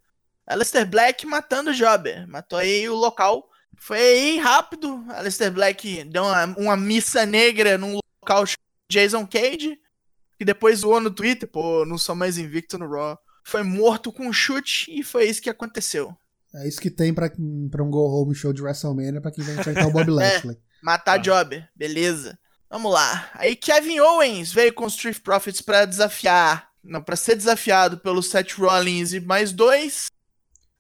[0.45, 2.27] Aleister Black matando o Jobber.
[2.27, 3.49] Matou aí o local.
[3.79, 5.05] Foi aí rápido.
[5.11, 8.59] Aleister Black deu uma, uma missa negra num local chamado
[8.91, 9.79] Jason Cage.
[10.39, 11.49] Que depois zoou no Twitter.
[11.49, 13.19] Pô, não sou mais invicto no Raw.
[13.45, 16.17] Foi morto com um chute e foi isso que aconteceu.
[16.55, 17.31] É isso que tem pra,
[17.71, 20.57] pra um Go Home Show de WrestleMania pra quem vai enfrentar o Bob Lashley.
[20.83, 21.23] Matar Tá.
[21.23, 21.69] Jobber.
[21.75, 22.39] Beleza.
[22.71, 23.29] Vamos lá.
[23.35, 26.69] Aí Kevin Owens veio com os Street Profits pra desafiar.
[26.83, 30.07] Não, pra ser desafiado pelo Seth Rollins e mais dois.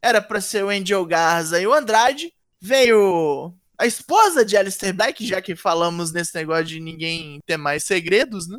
[0.02, 2.32] Era pra ser o Angel Garza e o Andrade.
[2.60, 7.84] Veio a esposa de Alistair Black, já que falamos nesse negócio de ninguém ter mais
[7.84, 8.58] segredos, né?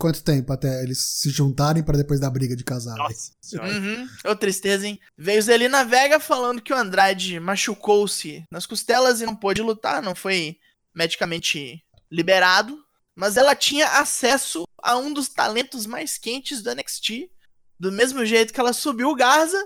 [0.00, 2.96] Quanto tempo até eles se juntarem pra depois da briga de casal?
[2.96, 3.70] Nossa senhora.
[3.70, 4.08] Uhum.
[4.24, 4.98] Ô, tristeza, hein?
[5.14, 10.14] Veio Zelina Vega falando que o Andrade machucou-se nas costelas e não pôde lutar, não
[10.14, 10.56] foi
[10.94, 12.82] medicamente liberado.
[13.14, 17.30] Mas ela tinha acesso a um dos talentos mais quentes do NXT.
[17.78, 19.62] Do mesmo jeito que ela subiu o Garza,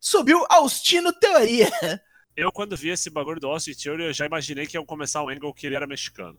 [0.00, 1.70] subiu Austino Teoria.
[2.36, 5.28] Eu, quando vi esse bagulho do Austin Theory, eu já imaginei que iam começar um
[5.28, 6.38] angle que ele era mexicano.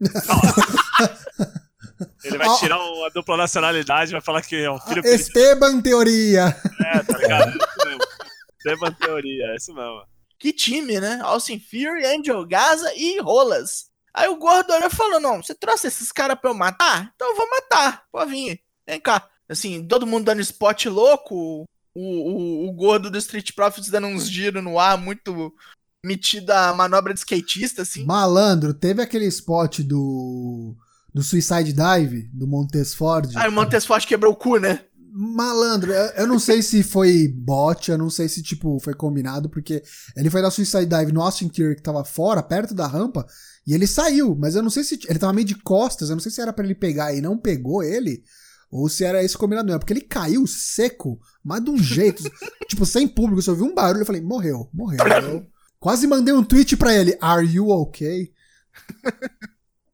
[2.24, 6.56] ele vai tirar uma dupla nacionalidade, vai falar que é um filho Esteban Teoria.
[6.84, 7.58] É, tá ligado?
[8.66, 10.02] Tema teoria, é isso mesmo.
[10.40, 11.20] Que time, né?
[11.22, 13.86] Austin Fury, Angel Gaza e Rolas.
[14.12, 17.12] Aí o gordo olhou e falou: Não, você trouxe esses caras pra eu matar?
[17.14, 18.04] Então eu vou matar.
[18.10, 18.60] Pode vir.
[18.84, 19.24] Vem cá.
[19.48, 21.64] Assim, todo mundo dando spot louco.
[21.94, 25.54] O, o, o gordo do Street Profits dando uns giros no ar, muito
[26.04, 28.04] metido a manobra de skatista, assim.
[28.04, 30.76] Malandro, teve aquele spot do.
[31.16, 33.34] Do Suicide Dive, do Montes Ford.
[33.36, 34.80] Aí o Montesfort quebrou o cu, né?
[35.10, 39.48] Malandro, eu eu não sei se foi bot, eu não sei se, tipo, foi combinado,
[39.48, 39.82] porque
[40.14, 43.26] ele foi dar Suicide Dive no Austin Theory, que tava fora, perto da rampa,
[43.66, 45.00] e ele saiu, mas eu não sei se.
[45.08, 47.38] Ele tava meio de costas, eu não sei se era pra ele pegar e não
[47.38, 48.22] pegou ele,
[48.70, 52.22] ou se era esse combinado mesmo, porque ele caiu seco, mas de um jeito,
[52.68, 54.98] tipo, sem público, se eu ouvi um barulho, eu falei, morreu, morreu.
[55.22, 55.46] Eu
[55.80, 58.30] quase mandei um tweet pra ele, are you okay?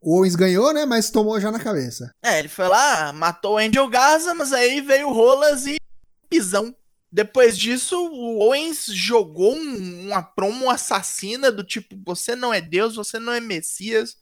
[0.02, 2.10] O Owens ganhou, né, mas tomou já na cabeça.
[2.24, 5.76] É, ele foi lá, matou o Angel Gaza, mas aí veio o Rolas e
[6.28, 6.74] pisão.
[7.10, 12.96] Depois disso, o Owens jogou um- uma promo assassina do tipo: você não é Deus,
[12.96, 14.16] você não é Messias,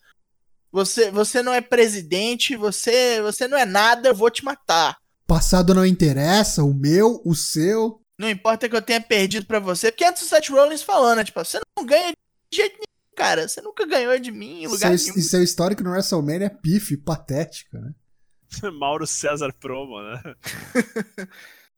[0.73, 4.97] você, você não é presidente, você, você não é nada, eu vou te matar.
[5.27, 8.01] Passado não interessa, o meu, o seu.
[8.19, 11.25] Não importa que eu tenha perdido pra você, porque antes o Seth Rollins falando, né,
[11.25, 12.13] tipo, você não ganha
[12.53, 15.19] de jeito nenhum, cara, você nunca ganhou de mim em lugar Seu, nenhum.
[15.19, 17.93] e seu histórico no WrestleMania é pife, patético, né?
[18.81, 20.23] Mauro César Promo, né?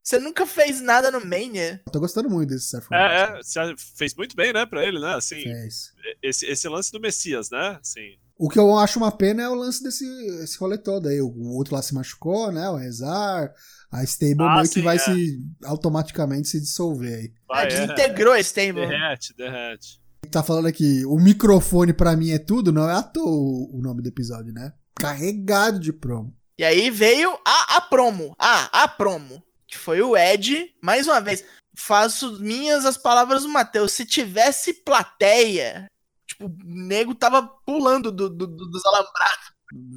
[0.01, 1.81] Você nunca fez nada no Mania.
[1.85, 3.09] Eu tô gostando muito desse Seth Rollins.
[3.09, 5.13] É, é, você fez muito bem, né, pra ele, né?
[5.15, 5.93] Assim, Fez.
[6.21, 7.79] esse, esse lance do Messias, né?
[7.81, 10.05] Assim, O que eu acho uma pena é o lance desse
[10.43, 11.21] esse rolê todo aí.
[11.21, 12.67] O outro lá se machucou, né?
[12.69, 13.53] O Rezar.
[13.89, 14.99] A Stable Ah, meio que sim, vai é.
[14.99, 17.33] se automaticamente se dissolver aí.
[17.47, 18.85] vai, ah, é, desintegrou esse stable.
[18.85, 20.01] derrete, derrete.
[20.31, 24.01] Tá falando aqui, o microfone pra mim é tudo, não é à toa o nome
[24.01, 24.73] do episódio, né?
[24.95, 26.35] Carregado de promo.
[26.57, 28.33] E aí veio a, a promo.
[28.39, 29.43] A promo.
[29.67, 30.71] Que foi o Ed.
[30.81, 31.43] Mais uma vez,
[31.75, 33.91] faço minhas as palavras do Matheus.
[33.91, 35.87] Se tivesse plateia,
[36.27, 39.52] tipo, o nego tava pulando do, do- do- dos alambrados.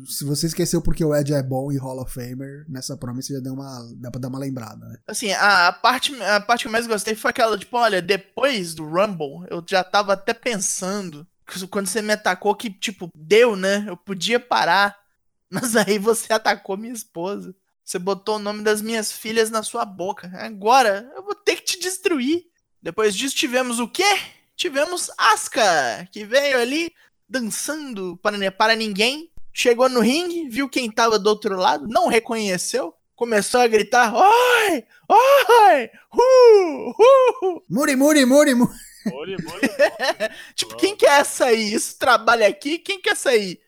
[0.07, 3.41] Se você esqueceu porque o Ed é bom e Hall of Famer, nessa você já
[3.41, 3.89] deu uma.
[3.97, 4.99] dá pra dar uma lembrada, né?
[5.07, 8.85] Assim, a, parte, a parte que eu mais gostei foi aquela, tipo, olha, depois do
[8.85, 11.27] Rumble, eu já tava até pensando.
[11.71, 13.85] Quando você me atacou, que, tipo, deu, né?
[13.89, 14.97] Eu podia parar.
[15.51, 17.55] Mas aí você atacou minha esposa.
[17.85, 20.29] Você botou o nome das minhas filhas na sua boca.
[20.35, 22.45] Agora eu vou ter que te destruir.
[22.83, 24.19] Depois disso, tivemos o quê?
[24.57, 26.93] Tivemos Asuka, que veio ali
[27.29, 29.31] dançando para, para ninguém.
[29.59, 32.95] Chegou no ringue, viu quem tava do outro lado, não reconheceu.
[33.15, 34.85] Começou a gritar: Oi!
[35.09, 35.91] Oi!
[36.13, 36.91] Uh!
[36.91, 37.63] Uh!
[37.67, 38.71] Muri, muri, muri, muri.
[39.15, 40.31] Olhe, olhe.
[40.55, 41.73] Tipo, quem quer sair?
[41.73, 43.59] Isso trabalha aqui, quem quer sair?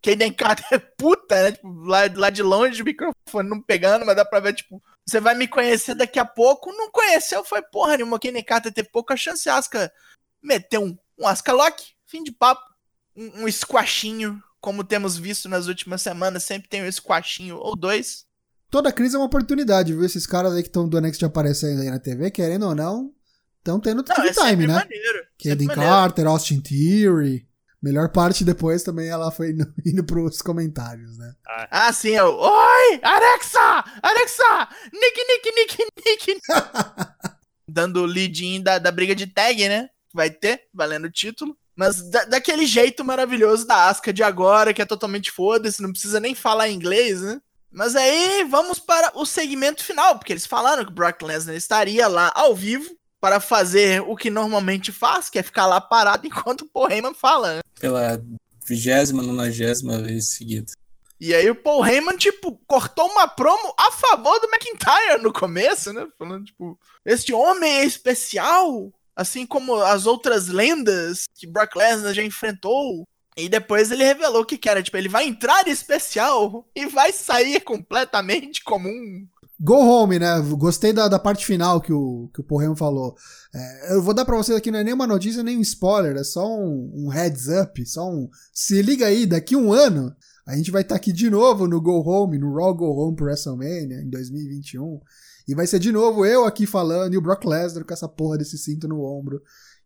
[0.00, 1.52] Quem nem cara é puta, né?
[1.52, 5.20] Tipo, lá, lá de longe, o microfone não pegando, mas dá pra ver, tipo, você
[5.20, 6.72] vai me conhecer daqui a pouco.
[6.72, 8.18] Não conheceu, foi porra nenhuma.
[8.18, 9.50] Quem nem Carter teve pouca chance.
[9.50, 9.92] Asca
[10.42, 12.64] meteu um, um Asca Lock, fim de papo.
[13.14, 18.24] Um, um squashinho, como temos visto nas últimas semanas, sempre tem um squashinho ou dois.
[18.70, 20.04] Toda crise é uma oportunidade, viu?
[20.04, 23.12] Esses caras aí que estão do NXT aparecendo aí na TV, querendo ou não,
[23.58, 24.74] estão tendo Não, é time, né?
[24.74, 25.24] maneiro.
[25.42, 25.68] Kaden.
[25.68, 27.46] Carter, Austin Theory.
[27.82, 31.34] Melhor parte depois também ela foi indo, indo pros comentários, né?
[31.70, 32.34] Ah, sim, é o.
[32.34, 33.00] Oi!
[33.02, 33.84] Alexa!
[34.02, 34.68] Alexa!
[34.92, 36.40] Nick, Nick, Nick, Nick!
[37.68, 39.88] Dando o lead-in da, da briga de tag, né?
[40.12, 41.56] Vai ter, valendo o título.
[41.76, 46.18] Mas da- daquele jeito maravilhoso da Asuka de agora, que é totalmente foda-se, não precisa
[46.18, 47.40] nem falar inglês, né?
[47.70, 52.08] Mas aí vamos para o segmento final, porque eles falaram que o Brock Lesnar estaria
[52.08, 56.62] lá ao vivo para fazer o que normalmente faz, que é ficar lá parado enquanto
[56.62, 57.56] o Paul Heyman fala.
[57.56, 57.60] né?
[57.78, 58.22] Pela
[58.66, 60.72] vigésima, nonagésima vez seguida.
[61.20, 65.92] E aí o Paul Heyman, tipo, cortou uma promo a favor do McIntyre no começo,
[65.92, 66.06] né?
[66.18, 72.22] Falando, tipo, este homem é especial, assim como as outras lendas que Brock Lesnar já
[72.22, 73.04] enfrentou.
[73.36, 74.82] E depois ele revelou que era.
[74.82, 79.26] Tipo, ele vai entrar especial e vai sair completamente comum.
[79.58, 80.38] Go home, né?
[80.58, 83.14] Gostei da, da parte final que o, que o Porremo falou.
[83.54, 86.16] É, eu vou dar pra vocês aqui, não é nem uma notícia, nem um spoiler,
[86.16, 88.28] é só um, um heads up, só um.
[88.52, 90.14] Se liga aí, daqui um ano,
[90.46, 93.16] a gente vai estar tá aqui de novo no Go Home, no Raw Go Home
[93.16, 95.00] pro WrestleMania, em 2021.
[95.46, 98.38] E vai ser de novo eu aqui falando e o Brock Lesnar com essa porra
[98.38, 99.40] desse cinto no ombro.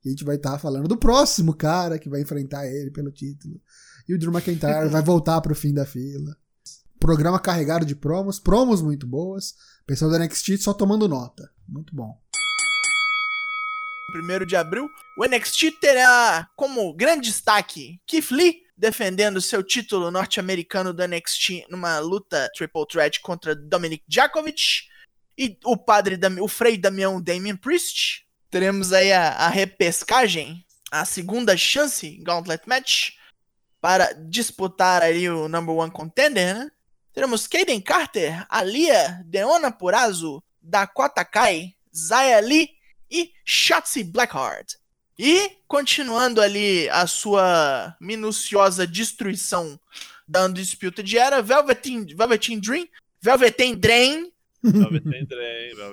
[0.05, 3.13] E a gente vai estar tá falando do próximo cara que vai enfrentar ele pelo
[3.13, 3.61] título.
[4.09, 6.35] E o Drew McIntyre vai voltar pro fim da fila.
[6.99, 9.55] Programa carregado de promos, promos muito boas.
[9.87, 11.51] Pessoal da NXT só tomando nota.
[11.69, 12.19] Muito bom.
[14.17, 20.93] 1 de abril, o NXT terá como grande destaque Keith Lee defendendo seu título norte-americano
[20.93, 24.90] do NXT numa luta triple threat contra Dominic Djakovic
[25.41, 28.27] e o padre, o Frei Damião Damien Priest.
[28.51, 33.13] Teremos aí a, a repescagem, a segunda chance Gauntlet Match
[33.81, 36.71] para disputar ali o number one contender, né?
[37.15, 42.69] Teremos Kaden Carter, Alia, Deona Purazo, Dakota Kai, Zaya Lee
[43.11, 44.75] e Shotzi Blackheart.
[45.19, 49.81] E continuando ali a sua minuciosa destruição
[50.29, 52.87] da Undisputed Era, Velveteen, Velveteen Dream,
[53.23, 54.31] Velveteen Drain,
[54.63, 55.27] Velveteen.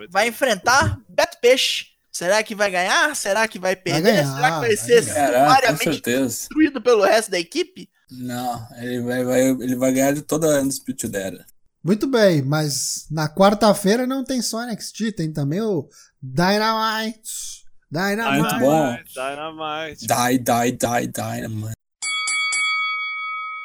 [0.10, 1.86] vai enfrentar Beto Peixe.
[2.12, 3.16] Será que vai ganhar?
[3.16, 4.02] Será que vai perder?
[4.02, 7.90] Vai ganhar, Será que vai, vai ser sumariamente destruído pelo resto da equipe?
[8.10, 11.46] Não, ele vai, vai, ele vai ganhar de toda a Undisputed Era.
[11.84, 15.88] Muito bem, mas na quarta-feira não tem só NXT, tem também o
[16.22, 17.64] Dynamite.
[17.92, 18.42] Dynamite.
[18.42, 18.98] Muito bom.
[19.14, 20.08] Dynamite.
[20.08, 21.77] Die, die, die, die, mano.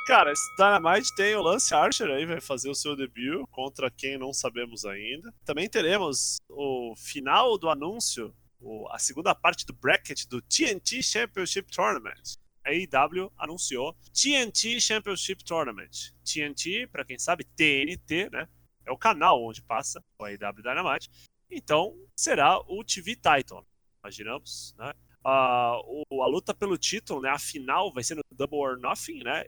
[0.06, 4.18] Cara, esse Dynamite tem o Lance Archer aí, vai fazer o seu debut contra quem
[4.18, 5.32] não sabemos ainda.
[5.44, 8.34] Também teremos o final do anúncio,
[8.90, 12.34] a segunda parte do bracket do TNT Championship Tournament.
[12.64, 16.12] A AEW anunciou TNT Championship Tournament.
[16.24, 18.48] TNT, pra quem sabe, TNT, né?
[18.84, 21.08] É o canal onde passa o AEW Dynamite.
[21.48, 23.64] Então, será o TV Title.
[24.02, 24.92] Imaginamos, né?
[25.24, 27.30] O- a luta pelo título, né?
[27.30, 29.44] A final vai ser no Double or Nothing, né?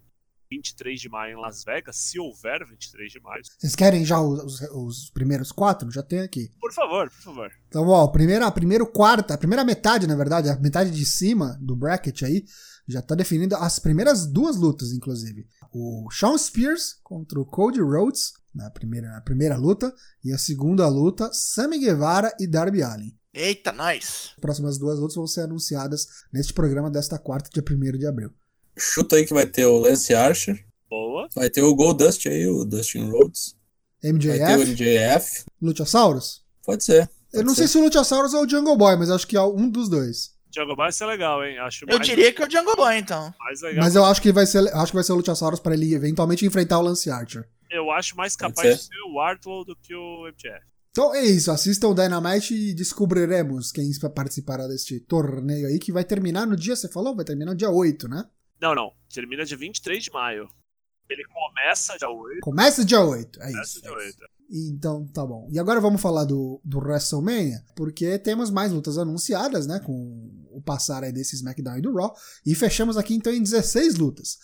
[0.55, 3.43] 23 de maio em Las Vegas, se houver 23 de maio.
[3.59, 5.91] Vocês querem já os, os primeiros quatro?
[5.91, 6.51] Já tem aqui.
[6.61, 7.53] Por favor, por favor.
[7.69, 11.75] Então, ó, primeira, primeiro quarta, a primeira metade, na verdade, a metade de cima do
[11.75, 12.45] bracket aí,
[12.87, 15.47] já tá definindo as primeiras duas lutas, inclusive.
[15.73, 20.87] O Sean Spears contra o Cody Rhodes, na primeira, na primeira luta, e a segunda
[20.89, 23.17] luta, Sammy Guevara e Darby Allin.
[23.33, 24.31] Eita, nós.
[24.35, 28.33] As próximas duas lutas vão ser anunciadas neste programa desta quarta, dia 1 de abril.
[28.77, 31.29] Chuta aí que vai ter o Lance Archer, Boa.
[31.35, 33.57] vai ter o Goldust aí, o Dustin Rhodes,
[34.03, 36.43] vai ter o MJF, MJF, Luchasaurus?
[36.65, 37.03] pode ser.
[37.33, 37.73] Eu pode não sei ser.
[37.73, 40.35] se o Luchasaurus ou o Jungle Boy, mas acho que é um dos dois.
[40.51, 41.59] Django vai ser legal, hein?
[41.59, 43.35] Acho Eu diria que é o Django Boy, então.
[43.41, 43.85] mais legal.
[43.85, 46.47] Mas eu acho que vai ser, acho que vai ser o Luchasaurus para ele eventualmente
[46.47, 47.49] enfrentar o Lance Archer.
[47.69, 48.89] Eu acho mais capaz de ser.
[48.89, 50.65] ser o Artlow do que o MJF.
[50.93, 56.05] Então é isso, assistam o Dynamite e descobriremos quem participará deste torneio aí, que vai
[56.05, 57.17] terminar no dia, você falou?
[57.17, 58.25] Vai terminar no dia 8, né?
[58.61, 58.93] Não, não.
[59.13, 60.49] Termina dia 23 de maio.
[61.09, 62.41] Ele começa dia 8.
[62.41, 63.83] Começa dia 8, é Começa isso.
[63.83, 64.09] dia é 8.
[64.09, 64.19] isso.
[64.51, 65.49] Então tá bom.
[65.51, 69.81] E agora vamos falar do, do WrestleMania, porque temos mais lutas anunciadas, né?
[69.81, 72.15] Com o passar aí desse SmackDown e do Raw.
[72.45, 74.39] E fechamos aqui então em 16 lutas.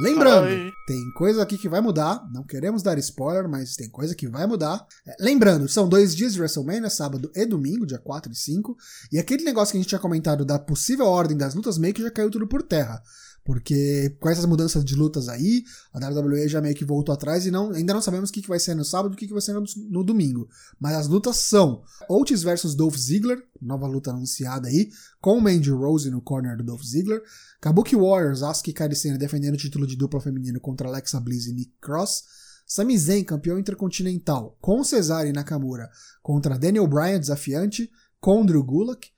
[0.00, 0.72] Lembrando, Ai.
[0.86, 2.26] tem coisa aqui que vai mudar.
[2.32, 4.86] Não queremos dar spoiler, mas tem coisa que vai mudar.
[5.06, 8.76] É, lembrando, são dois dias de WrestleMania, sábado e domingo, dia 4 e 5.
[9.12, 12.02] E aquele negócio que a gente tinha comentado da possível ordem das lutas meio que
[12.02, 13.02] já caiu tudo por terra.
[13.44, 17.50] Porque com essas mudanças de lutas aí, a WWE já meio que voltou atrás e
[17.50, 19.32] não, ainda não sabemos o que, que vai ser no sábado e o que, que
[19.32, 20.48] vai ser no, no domingo.
[20.78, 26.10] Mas as lutas são Otis versus Dolph Ziggler, nova luta anunciada aí, com Mandy Rose
[26.10, 27.22] no corner do Dolph Ziggler.
[27.60, 31.52] Kabuki Warriors, Asuka e Kairi defendendo o título de dupla feminino contra Alexa Bliss e
[31.52, 32.24] Nick Cross.
[32.66, 35.90] Sami Zayn, campeão intercontinental, com Cesaro e Nakamura
[36.22, 39.08] contra Daniel Bryan, desafiante, com Drew Gulak.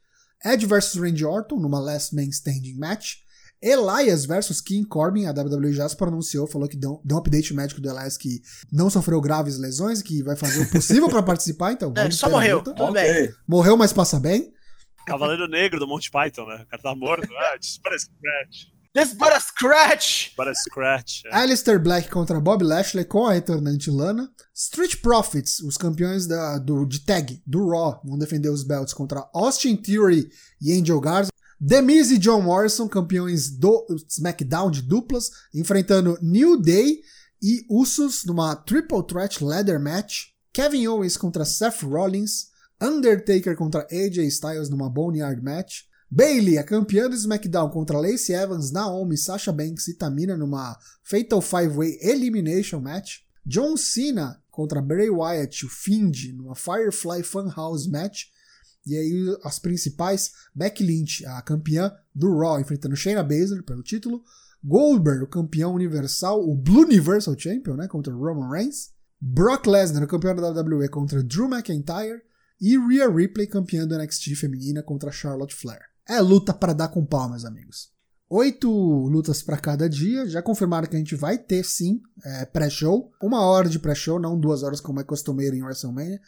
[0.44, 3.16] Edge versus Randy Orton numa Last Man Standing match.
[3.62, 7.54] Elias versus King Corbin, a WWE já se pronunciou, falou que deu, deu um update
[7.54, 8.42] médico do Elias que
[8.72, 12.30] não sofreu graves lesões, que vai fazer o possível para participar, então vamos só a
[12.30, 12.58] morreu.
[12.58, 12.74] luta.
[12.74, 13.10] Tudo bem.
[13.10, 13.34] Ok.
[13.46, 14.52] Morreu, mas passa bem.
[15.06, 16.62] Cavaleiro Negro do Monty Python, né?
[16.62, 17.28] O cara tá morto.
[17.34, 18.72] Ah, dispara Scratch.
[18.94, 20.34] This but a scratch!
[20.36, 21.22] Para Scratch.
[21.24, 21.34] É.
[21.34, 24.30] Alistair Black contra Bob Lashley com a retornante Lana.
[24.54, 29.26] Street Profits, os campeões da, do, de tag do Raw, vão defender os belts contra
[29.32, 30.28] Austin Theory
[30.60, 31.30] e Angel Garza.
[31.64, 37.00] Miz e John Morrison, campeões do SmackDown de duplas, enfrentando New Day
[37.40, 40.32] e Usos numa Triple Threat Ladder Match.
[40.52, 42.48] Kevin Owens contra Seth Rollins.
[42.80, 45.82] Undertaker contra AJ Styles numa Boneyard Match.
[46.10, 51.40] Bailey, a campeã do SmackDown contra Lacey Evans, Naomi, Sasha Banks e Tamina numa Fatal
[51.40, 53.20] 5-Way Elimination Match.
[53.46, 58.32] John Cena contra Bray Wyatt, o Fiend, numa Firefly Funhouse Match.
[58.86, 64.22] E aí as principais, Becky Lynch, a campeã do Raw, enfrentando Shayna Baszler pelo título.
[64.64, 68.90] Goldberg, o campeão universal, o Blue Universal Champion, né, contra Roman Reigns.
[69.20, 72.22] Brock Lesnar, o campeão da WWE, contra Drew McIntyre.
[72.60, 75.82] E Rhea Ripley, campeã do NXT feminina, contra Charlotte Flair.
[76.08, 77.90] É luta para dar com pau, meus amigos.
[78.28, 80.26] Oito lutas para cada dia.
[80.26, 83.12] Já confirmaram que a gente vai ter sim é, pré-show.
[83.20, 86.20] Uma hora de pré-show, não duas horas como é costumeiro em WrestleMania.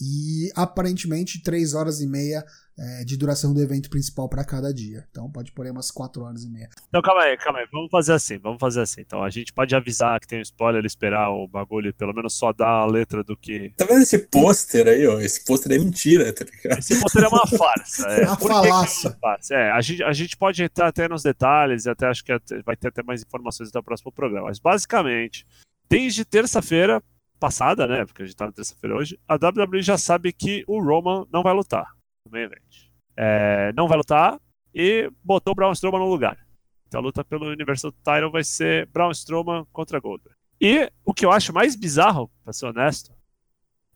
[0.00, 2.44] E aparentemente três horas e meia
[2.78, 5.04] é, de duração do evento principal para cada dia.
[5.10, 6.68] Então pode pôr aí umas quatro horas e meia.
[6.88, 7.66] Então calma aí, calma aí.
[7.72, 9.00] Vamos fazer assim, vamos fazer assim.
[9.00, 12.52] Então a gente pode avisar que tem um spoiler, esperar o bagulho, pelo menos só
[12.52, 13.72] dar a letra do que.
[13.76, 15.18] Tá vendo esse pôster aí, ó?
[15.20, 16.78] Esse pôster é mentira, tá ligado?
[16.78, 18.06] Esse pôster é uma farsa.
[18.06, 19.08] É, Uma Por que que falácia.
[19.08, 19.54] É, uma farsa?
[19.54, 22.32] É, a, gente, a gente pode entrar até nos detalhes, e até acho que
[22.64, 24.46] vai ter até mais informações até o próximo programa.
[24.46, 25.44] Mas basicamente,
[25.90, 27.02] desde terça-feira
[27.38, 28.04] passada, né?
[28.04, 31.42] Porque a gente tá na terça-feira hoje, a WWE já sabe que o Roman não
[31.42, 31.86] vai lutar
[32.24, 32.88] no main event.
[33.16, 34.40] É, não vai lutar
[34.74, 36.38] e botou o Braun Strowman no lugar.
[36.86, 40.36] Então a luta pelo Universal Title vai ser Braun Strowman contra Goldberg.
[40.60, 43.12] E o que eu acho mais bizarro, pra ser honesto,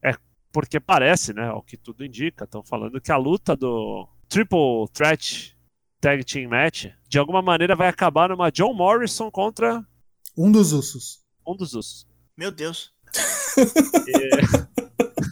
[0.03, 0.15] é
[0.53, 5.57] porque parece, né, o que tudo indica, estão falando que a luta do Triple Threat
[6.01, 9.85] Tag Team Match de alguma maneira vai acabar numa John Morrison contra
[10.37, 11.21] Um dos Usos.
[11.47, 12.07] um dos Usos.
[12.37, 12.92] Meu Deus.
[14.09, 14.73] E-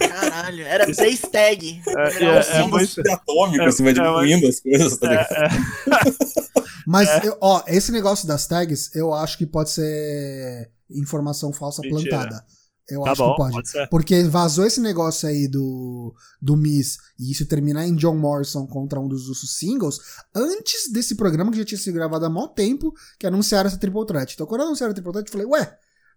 [0.09, 0.65] Caralho.
[0.67, 1.83] Era três tag.
[1.87, 2.69] é, Numeral é, é cinco.
[2.71, 5.33] muito- atômico, É, assim, vai é, diminuindo as coisas, tá ligado?
[5.33, 5.47] é,
[6.59, 11.83] é, Mas, eu- ó, esse negócio das tags, eu acho que pode ser informação falsa
[11.83, 12.11] Mentira.
[12.19, 12.45] plantada.
[12.89, 13.53] Eu tá acho bom, que pode.
[13.53, 13.89] pode ser.
[13.89, 16.13] Porque vazou esse negócio aí do,
[16.43, 20.01] do Miss e isso terminar em John Morrison contra um dos Usos singles
[20.35, 24.05] antes desse programa que já tinha sido gravado há mó tempo que anunciaram essa Triple
[24.07, 24.35] Threat.
[24.35, 25.73] Então quando anunciaram a Triple Threat eu falei, ué,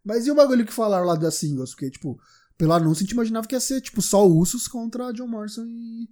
[0.05, 1.71] mas e o bagulho que falaram lá das singles?
[1.71, 2.19] Porque, tipo,
[2.57, 6.07] pelo anúncio a gente imaginava que ia ser, tipo, só Usos contra John Morrison e.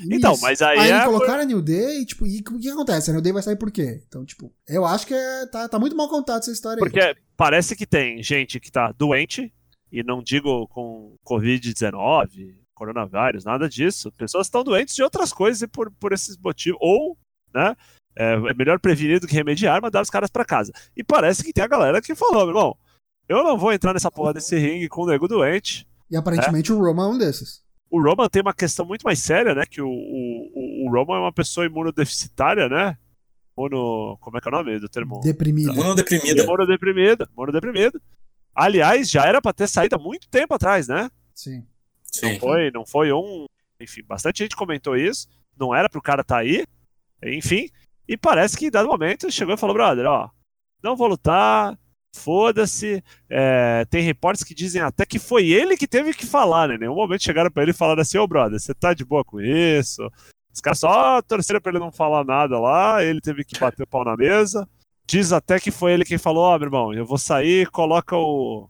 [0.00, 0.40] e Então, Miz.
[0.40, 3.10] mas aí Aí é- colocaram a New Day, tipo, e o que acontece?
[3.10, 4.02] A New Day vai sair por quê?
[4.06, 6.90] Então, tipo, eu acho que é, tá, tá muito mal contado essa história aí.
[6.90, 9.52] Porque parece que tem gente que tá doente,
[9.90, 14.10] e não digo com Covid-19, coronavírus, nada disso.
[14.12, 16.78] Pessoas estão doentes de outras coisas e por, por esses motivos.
[16.80, 17.16] Ou,
[17.54, 17.76] né?
[18.16, 20.72] É, é melhor prevenir do que remediar, mandar os caras pra casa.
[20.96, 22.76] E parece que tem a galera que falou, meu irmão,
[23.28, 25.86] eu não vou entrar nessa porra desse ringue com o nego doente.
[26.10, 27.62] E aparentemente o Roman é um desses.
[27.90, 29.64] O Roman tem uma questão muito mais séria, né?
[29.68, 32.96] Que o, o, o Roman é uma pessoa imunodeficitária, né?
[33.56, 34.16] Mono.
[34.20, 35.20] Como é que é o nome do termo?
[35.20, 35.72] Deprimida.
[36.44, 37.28] Monodeprimido.
[37.36, 38.00] Monodeprimido.
[38.54, 41.10] Aliás, já era pra ter saído há muito tempo atrás, né?
[41.34, 41.66] Sim.
[42.04, 42.38] Sim.
[42.38, 43.46] Foi, não foi um.
[43.80, 45.28] Enfim, bastante gente comentou isso.
[45.58, 46.66] Não era pro cara estar aí.
[47.22, 47.68] Enfim.
[48.06, 50.28] E parece que em dado momento ele chegou e falou: brother, ó,
[50.82, 51.78] não vou lutar.
[52.14, 53.02] Foda-se.
[53.28, 56.74] É, tem reportes que dizem até que foi ele que teve que falar, né?
[56.74, 59.24] Em nenhum momento chegaram pra ele e falaram assim: ô brother, você tá de boa
[59.24, 60.02] com isso?
[60.52, 63.02] Os caras só torceram pra ele não falar nada lá.
[63.02, 64.68] Ele teve que bater o pau na mesa.
[65.06, 68.68] Diz até que foi ele quem falou: ó, meu irmão, eu vou sair, coloca o.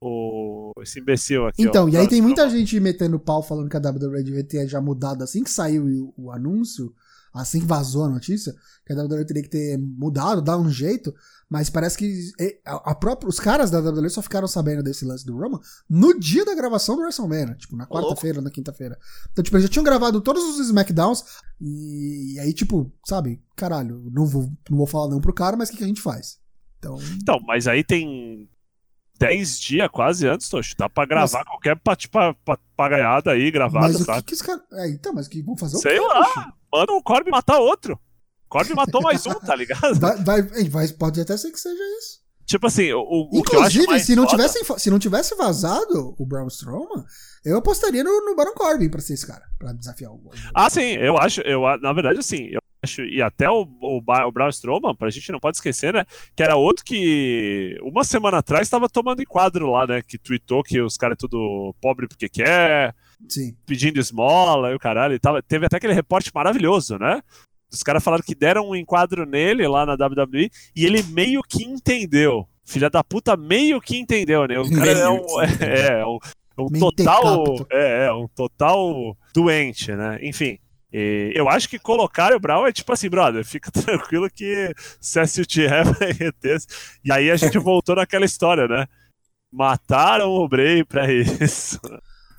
[0.00, 1.62] o esse imbecil aqui.
[1.62, 4.68] Então, ó, e aí tem muita gente metendo pau falando que a WWE devia ter
[4.68, 6.92] já mudado assim que saiu o, o anúncio,
[7.36, 11.14] assim que vazou a notícia, que a WWE teria que ter mudado, dar um jeito,
[11.48, 12.32] mas parece que
[12.64, 16.18] a, a própria, os caras da WWE só ficaram sabendo desse lance do Roman no
[16.18, 18.98] dia da gravação do WrestleMania, tipo, na quarta-feira, na quinta-feira.
[19.32, 21.24] Então, tipo, eles já tinham gravado todos os SmackDowns
[21.60, 25.68] e, e aí, tipo, sabe, caralho, não vou, não vou falar não pro cara, mas
[25.68, 26.38] o que, que a gente faz?
[26.78, 28.48] Então, Então, mas aí tem
[29.18, 30.74] 10 dias quase antes, Tocho.
[30.78, 34.22] Dá pra gravar qualquer pa- pa- papagaiada aí gravada, mas o que, sabe?
[34.22, 34.62] que os caras.
[34.72, 36.52] É, então, mas que vão fazer o Sei quê, lá.
[36.72, 37.98] Manda o Corby matar outro.
[38.48, 39.98] Corby matou mais um, tá ligado?
[39.98, 42.24] Vai, vai, vai- pode até ser que seja isso.
[42.44, 46.24] Tipo assim, o, o que Inclusive, se não, foda- tivesse, se não tivesse vazado o
[46.24, 47.04] Braun Strowman,
[47.44, 50.30] eu apostaria no, no Baron Corbin pra ser esse cara, pra desafiar o.
[50.54, 52.60] Ah, sim, eu acho, eu, na verdade, assim, eu
[52.98, 56.56] e até o, o, o Braun Strowman, pra gente não pode esquecer, né, que era
[56.56, 61.14] outro que uma semana atrás tava tomando enquadro lá, né, que tweetou que os caras
[61.14, 62.94] é tudo pobre porque quer,
[63.28, 63.54] Sim.
[63.66, 67.22] pedindo esmola e o caralho, e tava, teve até aquele reporte maravilhoso, né,
[67.72, 71.64] os caras falaram que deram um enquadro nele lá na WWE e ele meio que
[71.64, 72.48] entendeu.
[72.64, 74.58] Filha da puta meio que entendeu, né?
[74.58, 75.68] O cara Meio é um, entendeu.
[75.68, 76.18] é, um,
[76.58, 77.44] um total.
[77.70, 80.18] É, é, um total doente, né?
[80.22, 80.58] Enfim.
[80.98, 85.20] E eu acho que colocar o Brown é tipo assim, brother, fica tranquilo que se
[85.20, 85.68] a CTE
[85.98, 86.58] vai reter.
[87.04, 88.86] E aí a gente voltou naquela história, né?
[89.52, 91.78] Mataram o Bray pra isso.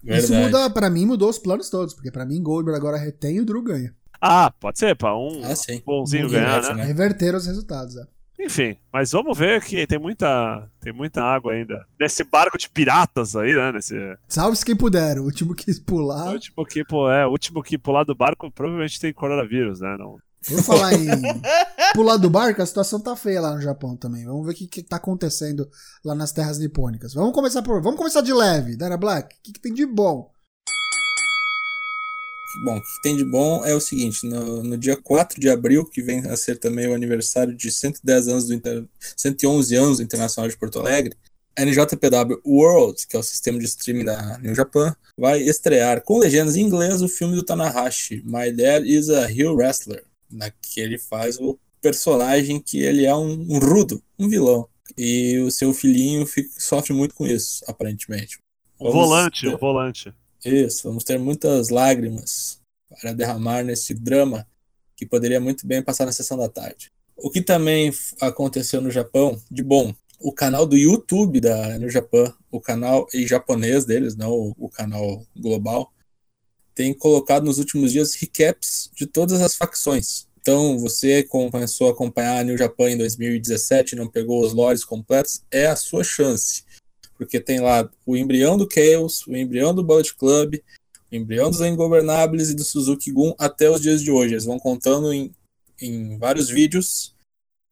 [0.03, 0.33] Isso Verdade.
[0.33, 3.45] muda, pra mim, mudou os planos todos, porque pra mim Goldberg agora retém e o
[3.45, 3.93] Drew ganha.
[4.19, 5.53] Ah, pode ser, pra um Ah,
[5.85, 6.73] bonzinho Um ganhar, né?
[6.73, 6.85] né?
[6.85, 8.16] Reverter os resultados, é.
[8.39, 11.85] Enfim, mas vamos ver que tem muita, tem muita água ainda.
[11.99, 13.71] Nesse barco de piratas aí, né?
[13.71, 13.95] Nesse
[14.27, 15.17] Salve-se quem puder.
[15.19, 16.33] O último quis pular.
[16.33, 19.95] último que, é, o último que pular do barco provavelmente tem coronavírus, né?
[19.97, 20.17] Não.
[20.49, 21.07] Vou falar em
[21.93, 24.23] pular do barco, a situação tá feia lá no Japão também.
[24.25, 25.67] Vamos ver o que, que tá acontecendo
[26.05, 27.13] lá nas terras nipônicas.
[27.13, 27.81] Vamos começar por.
[27.81, 29.35] Vamos começar de leve, Dana Black.
[29.35, 30.31] O que, que tem de bom?
[32.63, 35.85] Bom, o que tem de bom é o seguinte: no, no dia 4 de abril,
[35.85, 38.83] que vem a ser também o aniversário de 110 anos do Inter,
[39.15, 41.13] 111 anos do Internacional de Porto Alegre,
[41.57, 46.19] a NJPW World, que é o sistema de streaming da New Japan, vai estrear com
[46.19, 50.79] legendas em inglês o filme do Tanahashi, My Dad is a Heel Wrestler, na que
[50.79, 54.67] ele faz o personagem que ele é um, um rudo, um vilão.
[54.97, 58.37] E o seu filhinho fica- sofre muito com isso, aparentemente.
[58.79, 60.13] O Vamos volante, ter- o volante.
[60.47, 64.47] Isso, vamos ter muitas lágrimas para derramar nesse drama
[64.95, 66.91] que poderia muito bem passar na sessão da tarde.
[67.15, 72.33] O que também aconteceu no Japão, de bom, o canal do YouTube da New Japan,
[72.51, 75.91] o canal em japonês deles, não o, o canal global,
[76.73, 80.27] tem colocado nos últimos dias recaps de todas as facções.
[80.39, 84.83] Então, você começou a acompanhar a New Japan em 2017 e não pegou os lores
[84.83, 86.63] completos, é a sua chance
[87.17, 90.55] porque tem lá o embrião do Chaos, o embrião do Bullet Club,
[91.11, 94.33] o embrião dos Ingovernables e do Suzuki Gun até os dias de hoje.
[94.33, 95.33] Eles vão contando em,
[95.81, 97.15] em vários vídeos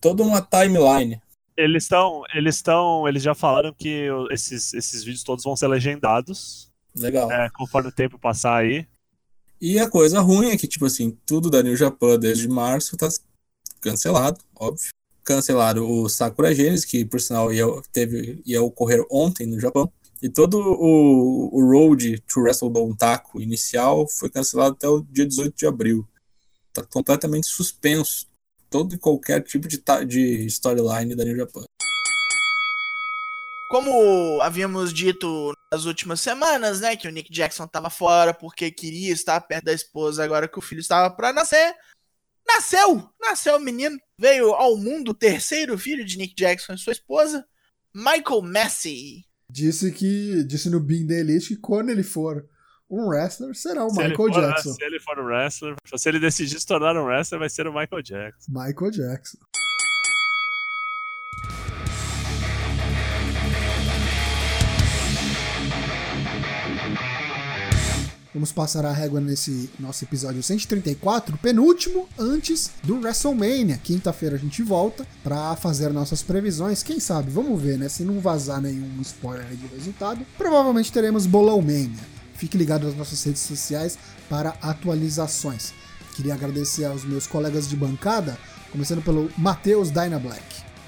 [0.02, 1.22] toda uma timeline.
[1.58, 6.70] Eles estão, eles estão, eles já falaram que esses, esses vídeos todos vão ser legendados,
[6.96, 7.32] Legal.
[7.32, 8.86] é, conforme o tempo passar aí.
[9.62, 13.08] E a coisa ruim é que, tipo assim, tudo da New Japan desde março tá
[13.80, 14.90] cancelado, óbvio.
[15.26, 19.92] Cancelaram o Sakura Genesis, que por sinal ia, teve, ia ocorrer ontem no Japão.
[20.22, 25.56] E todo o, o Road to WrestleDome Taco inicial foi cancelado até o dia 18
[25.58, 26.08] de abril.
[26.72, 28.28] Tá completamente suspenso
[28.70, 31.64] todo e qualquer tipo de, de storyline da New Japan.
[33.70, 39.12] Como havíamos dito nas últimas semanas, né, que o Nick Jackson tava fora porque queria
[39.12, 41.74] estar perto da esposa agora que o filho estava pra nascer.
[42.48, 43.10] Nasceu!
[43.20, 43.98] Nasceu o menino.
[44.20, 47.46] Veio ao mundo o terceiro filho de Nick Jackson e sua esposa,
[47.94, 49.26] Michael Massey.
[49.50, 50.44] Disse que.
[50.44, 52.48] Disse no Bean da Elite que quando ele for
[52.90, 54.74] um wrestler, será o Se Michael for, Jackson.
[54.74, 57.74] se ele for um wrestler, se ele decidir se tornar um wrestler, vai ser o
[57.74, 58.52] Michael Jackson.
[58.52, 59.38] Michael Jackson.
[68.36, 73.80] Vamos passar a régua nesse nosso episódio 134, penúltimo antes do WrestleMania.
[73.82, 76.84] Quinta-feira a gente volta para fazer nossas previsões.
[76.84, 77.88] Quem sabe, vamos ver, né?
[77.88, 82.04] Se não vazar nenhum spoiler de resultado, provavelmente teremos Bolão Mania.
[82.34, 83.98] Fique ligado nas nossas redes sociais
[84.30, 85.74] para atualizações.
[86.14, 88.38] Queria agradecer aos meus colegas de bancada,
[88.70, 90.44] começando pelo Matheus Dyna Black.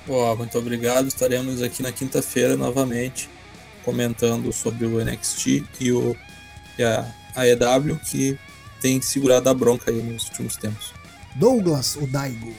[0.09, 1.07] Ó, muito obrigado.
[1.07, 3.29] Estaremos aqui na quinta-feira novamente
[3.85, 6.13] comentando sobre o NXT e, o,
[6.77, 8.37] e a AEW que
[8.81, 10.93] tem segurado a bronca aí nos últimos tempos.
[11.35, 12.55] Douglas Odaigo.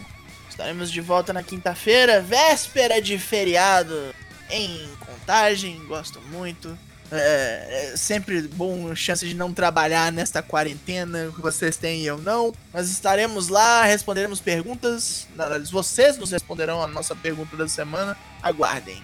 [0.48, 4.14] Estaremos de volta na quinta-feira, véspera de feriado
[4.50, 5.84] em Contagem.
[5.86, 6.76] Gosto muito.
[7.10, 12.18] É, é sempre bom chance de não trabalhar nesta quarentena, que vocês têm e eu
[12.18, 12.52] não.
[12.72, 15.26] Mas estaremos lá, responderemos perguntas.
[15.70, 18.16] Vocês nos responderão a nossa pergunta da semana.
[18.42, 19.02] Aguardem.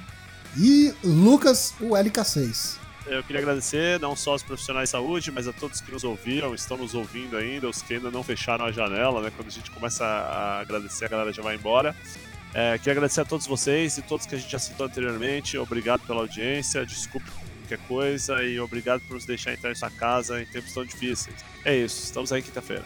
[0.56, 2.84] E Lucas, o LK6.
[3.07, 6.55] Eu queria agradecer não só aos profissionais de saúde, mas a todos que nos ouviram,
[6.55, 9.30] estão nos ouvindo ainda, os que ainda não fecharam a janela, né?
[9.36, 11.94] Quando a gente começa a agradecer, a galera já vai embora.
[12.55, 15.59] É, queria agradecer a todos vocês e todos que a gente já citou anteriormente.
[15.59, 20.40] Obrigado pela audiência, desculpe qualquer coisa e obrigado por nos deixar entrar em sua casa
[20.40, 21.36] em tempos tão difíceis.
[21.64, 22.84] É isso, estamos aí quinta-feira.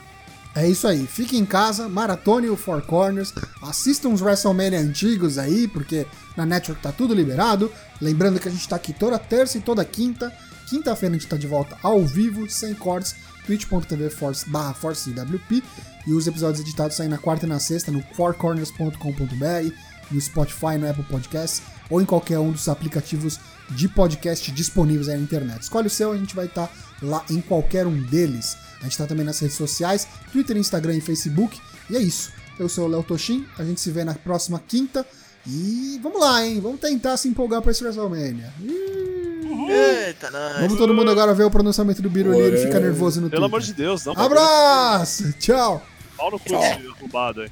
[0.58, 3.32] É isso aí, fique em casa, maratone o Four Corners,
[3.62, 6.04] assista uns WrestleMania antigos aí, porque
[6.36, 7.70] na Network tá tudo liberado.
[8.00, 10.36] Lembrando que a gente tá aqui toda terça e toda quinta.
[10.68, 13.14] Quinta-feira a gente tá de volta ao vivo, sem cortes,
[13.46, 15.62] twitch.tv force, barra ForceWP.
[16.04, 19.74] E os episódios editados saem na quarta e na sexta no fourcorners.com.br,
[20.10, 23.38] no Spotify, no Apple Podcasts ou em qualquer um dos aplicativos
[23.70, 25.62] de podcast disponíveis aí na internet.
[25.62, 26.68] Escolhe o seu, a gente vai estar
[27.00, 28.56] lá em qualquer um deles.
[28.80, 31.60] A gente está também nas redes sociais, Twitter, Instagram e Facebook.
[31.90, 32.32] E é isso.
[32.58, 35.06] Eu sou o Léo Toshin, a gente se vê na próxima quinta.
[35.46, 36.60] E vamos lá, hein?
[36.60, 38.52] Vamos tentar se empolgar para esse WrestleMania.
[38.60, 40.60] Ih, Eita, nós.
[40.60, 42.66] Vamos todo mundo agora ver o pronunciamento do Biruliro e Ué.
[42.66, 43.56] fica nervoso no Pelo Twitter.
[43.56, 44.12] amor de Deus, não.
[44.14, 45.32] Abraço!
[45.34, 45.82] Tchau!
[46.16, 47.50] Pau no cu arrombado aí.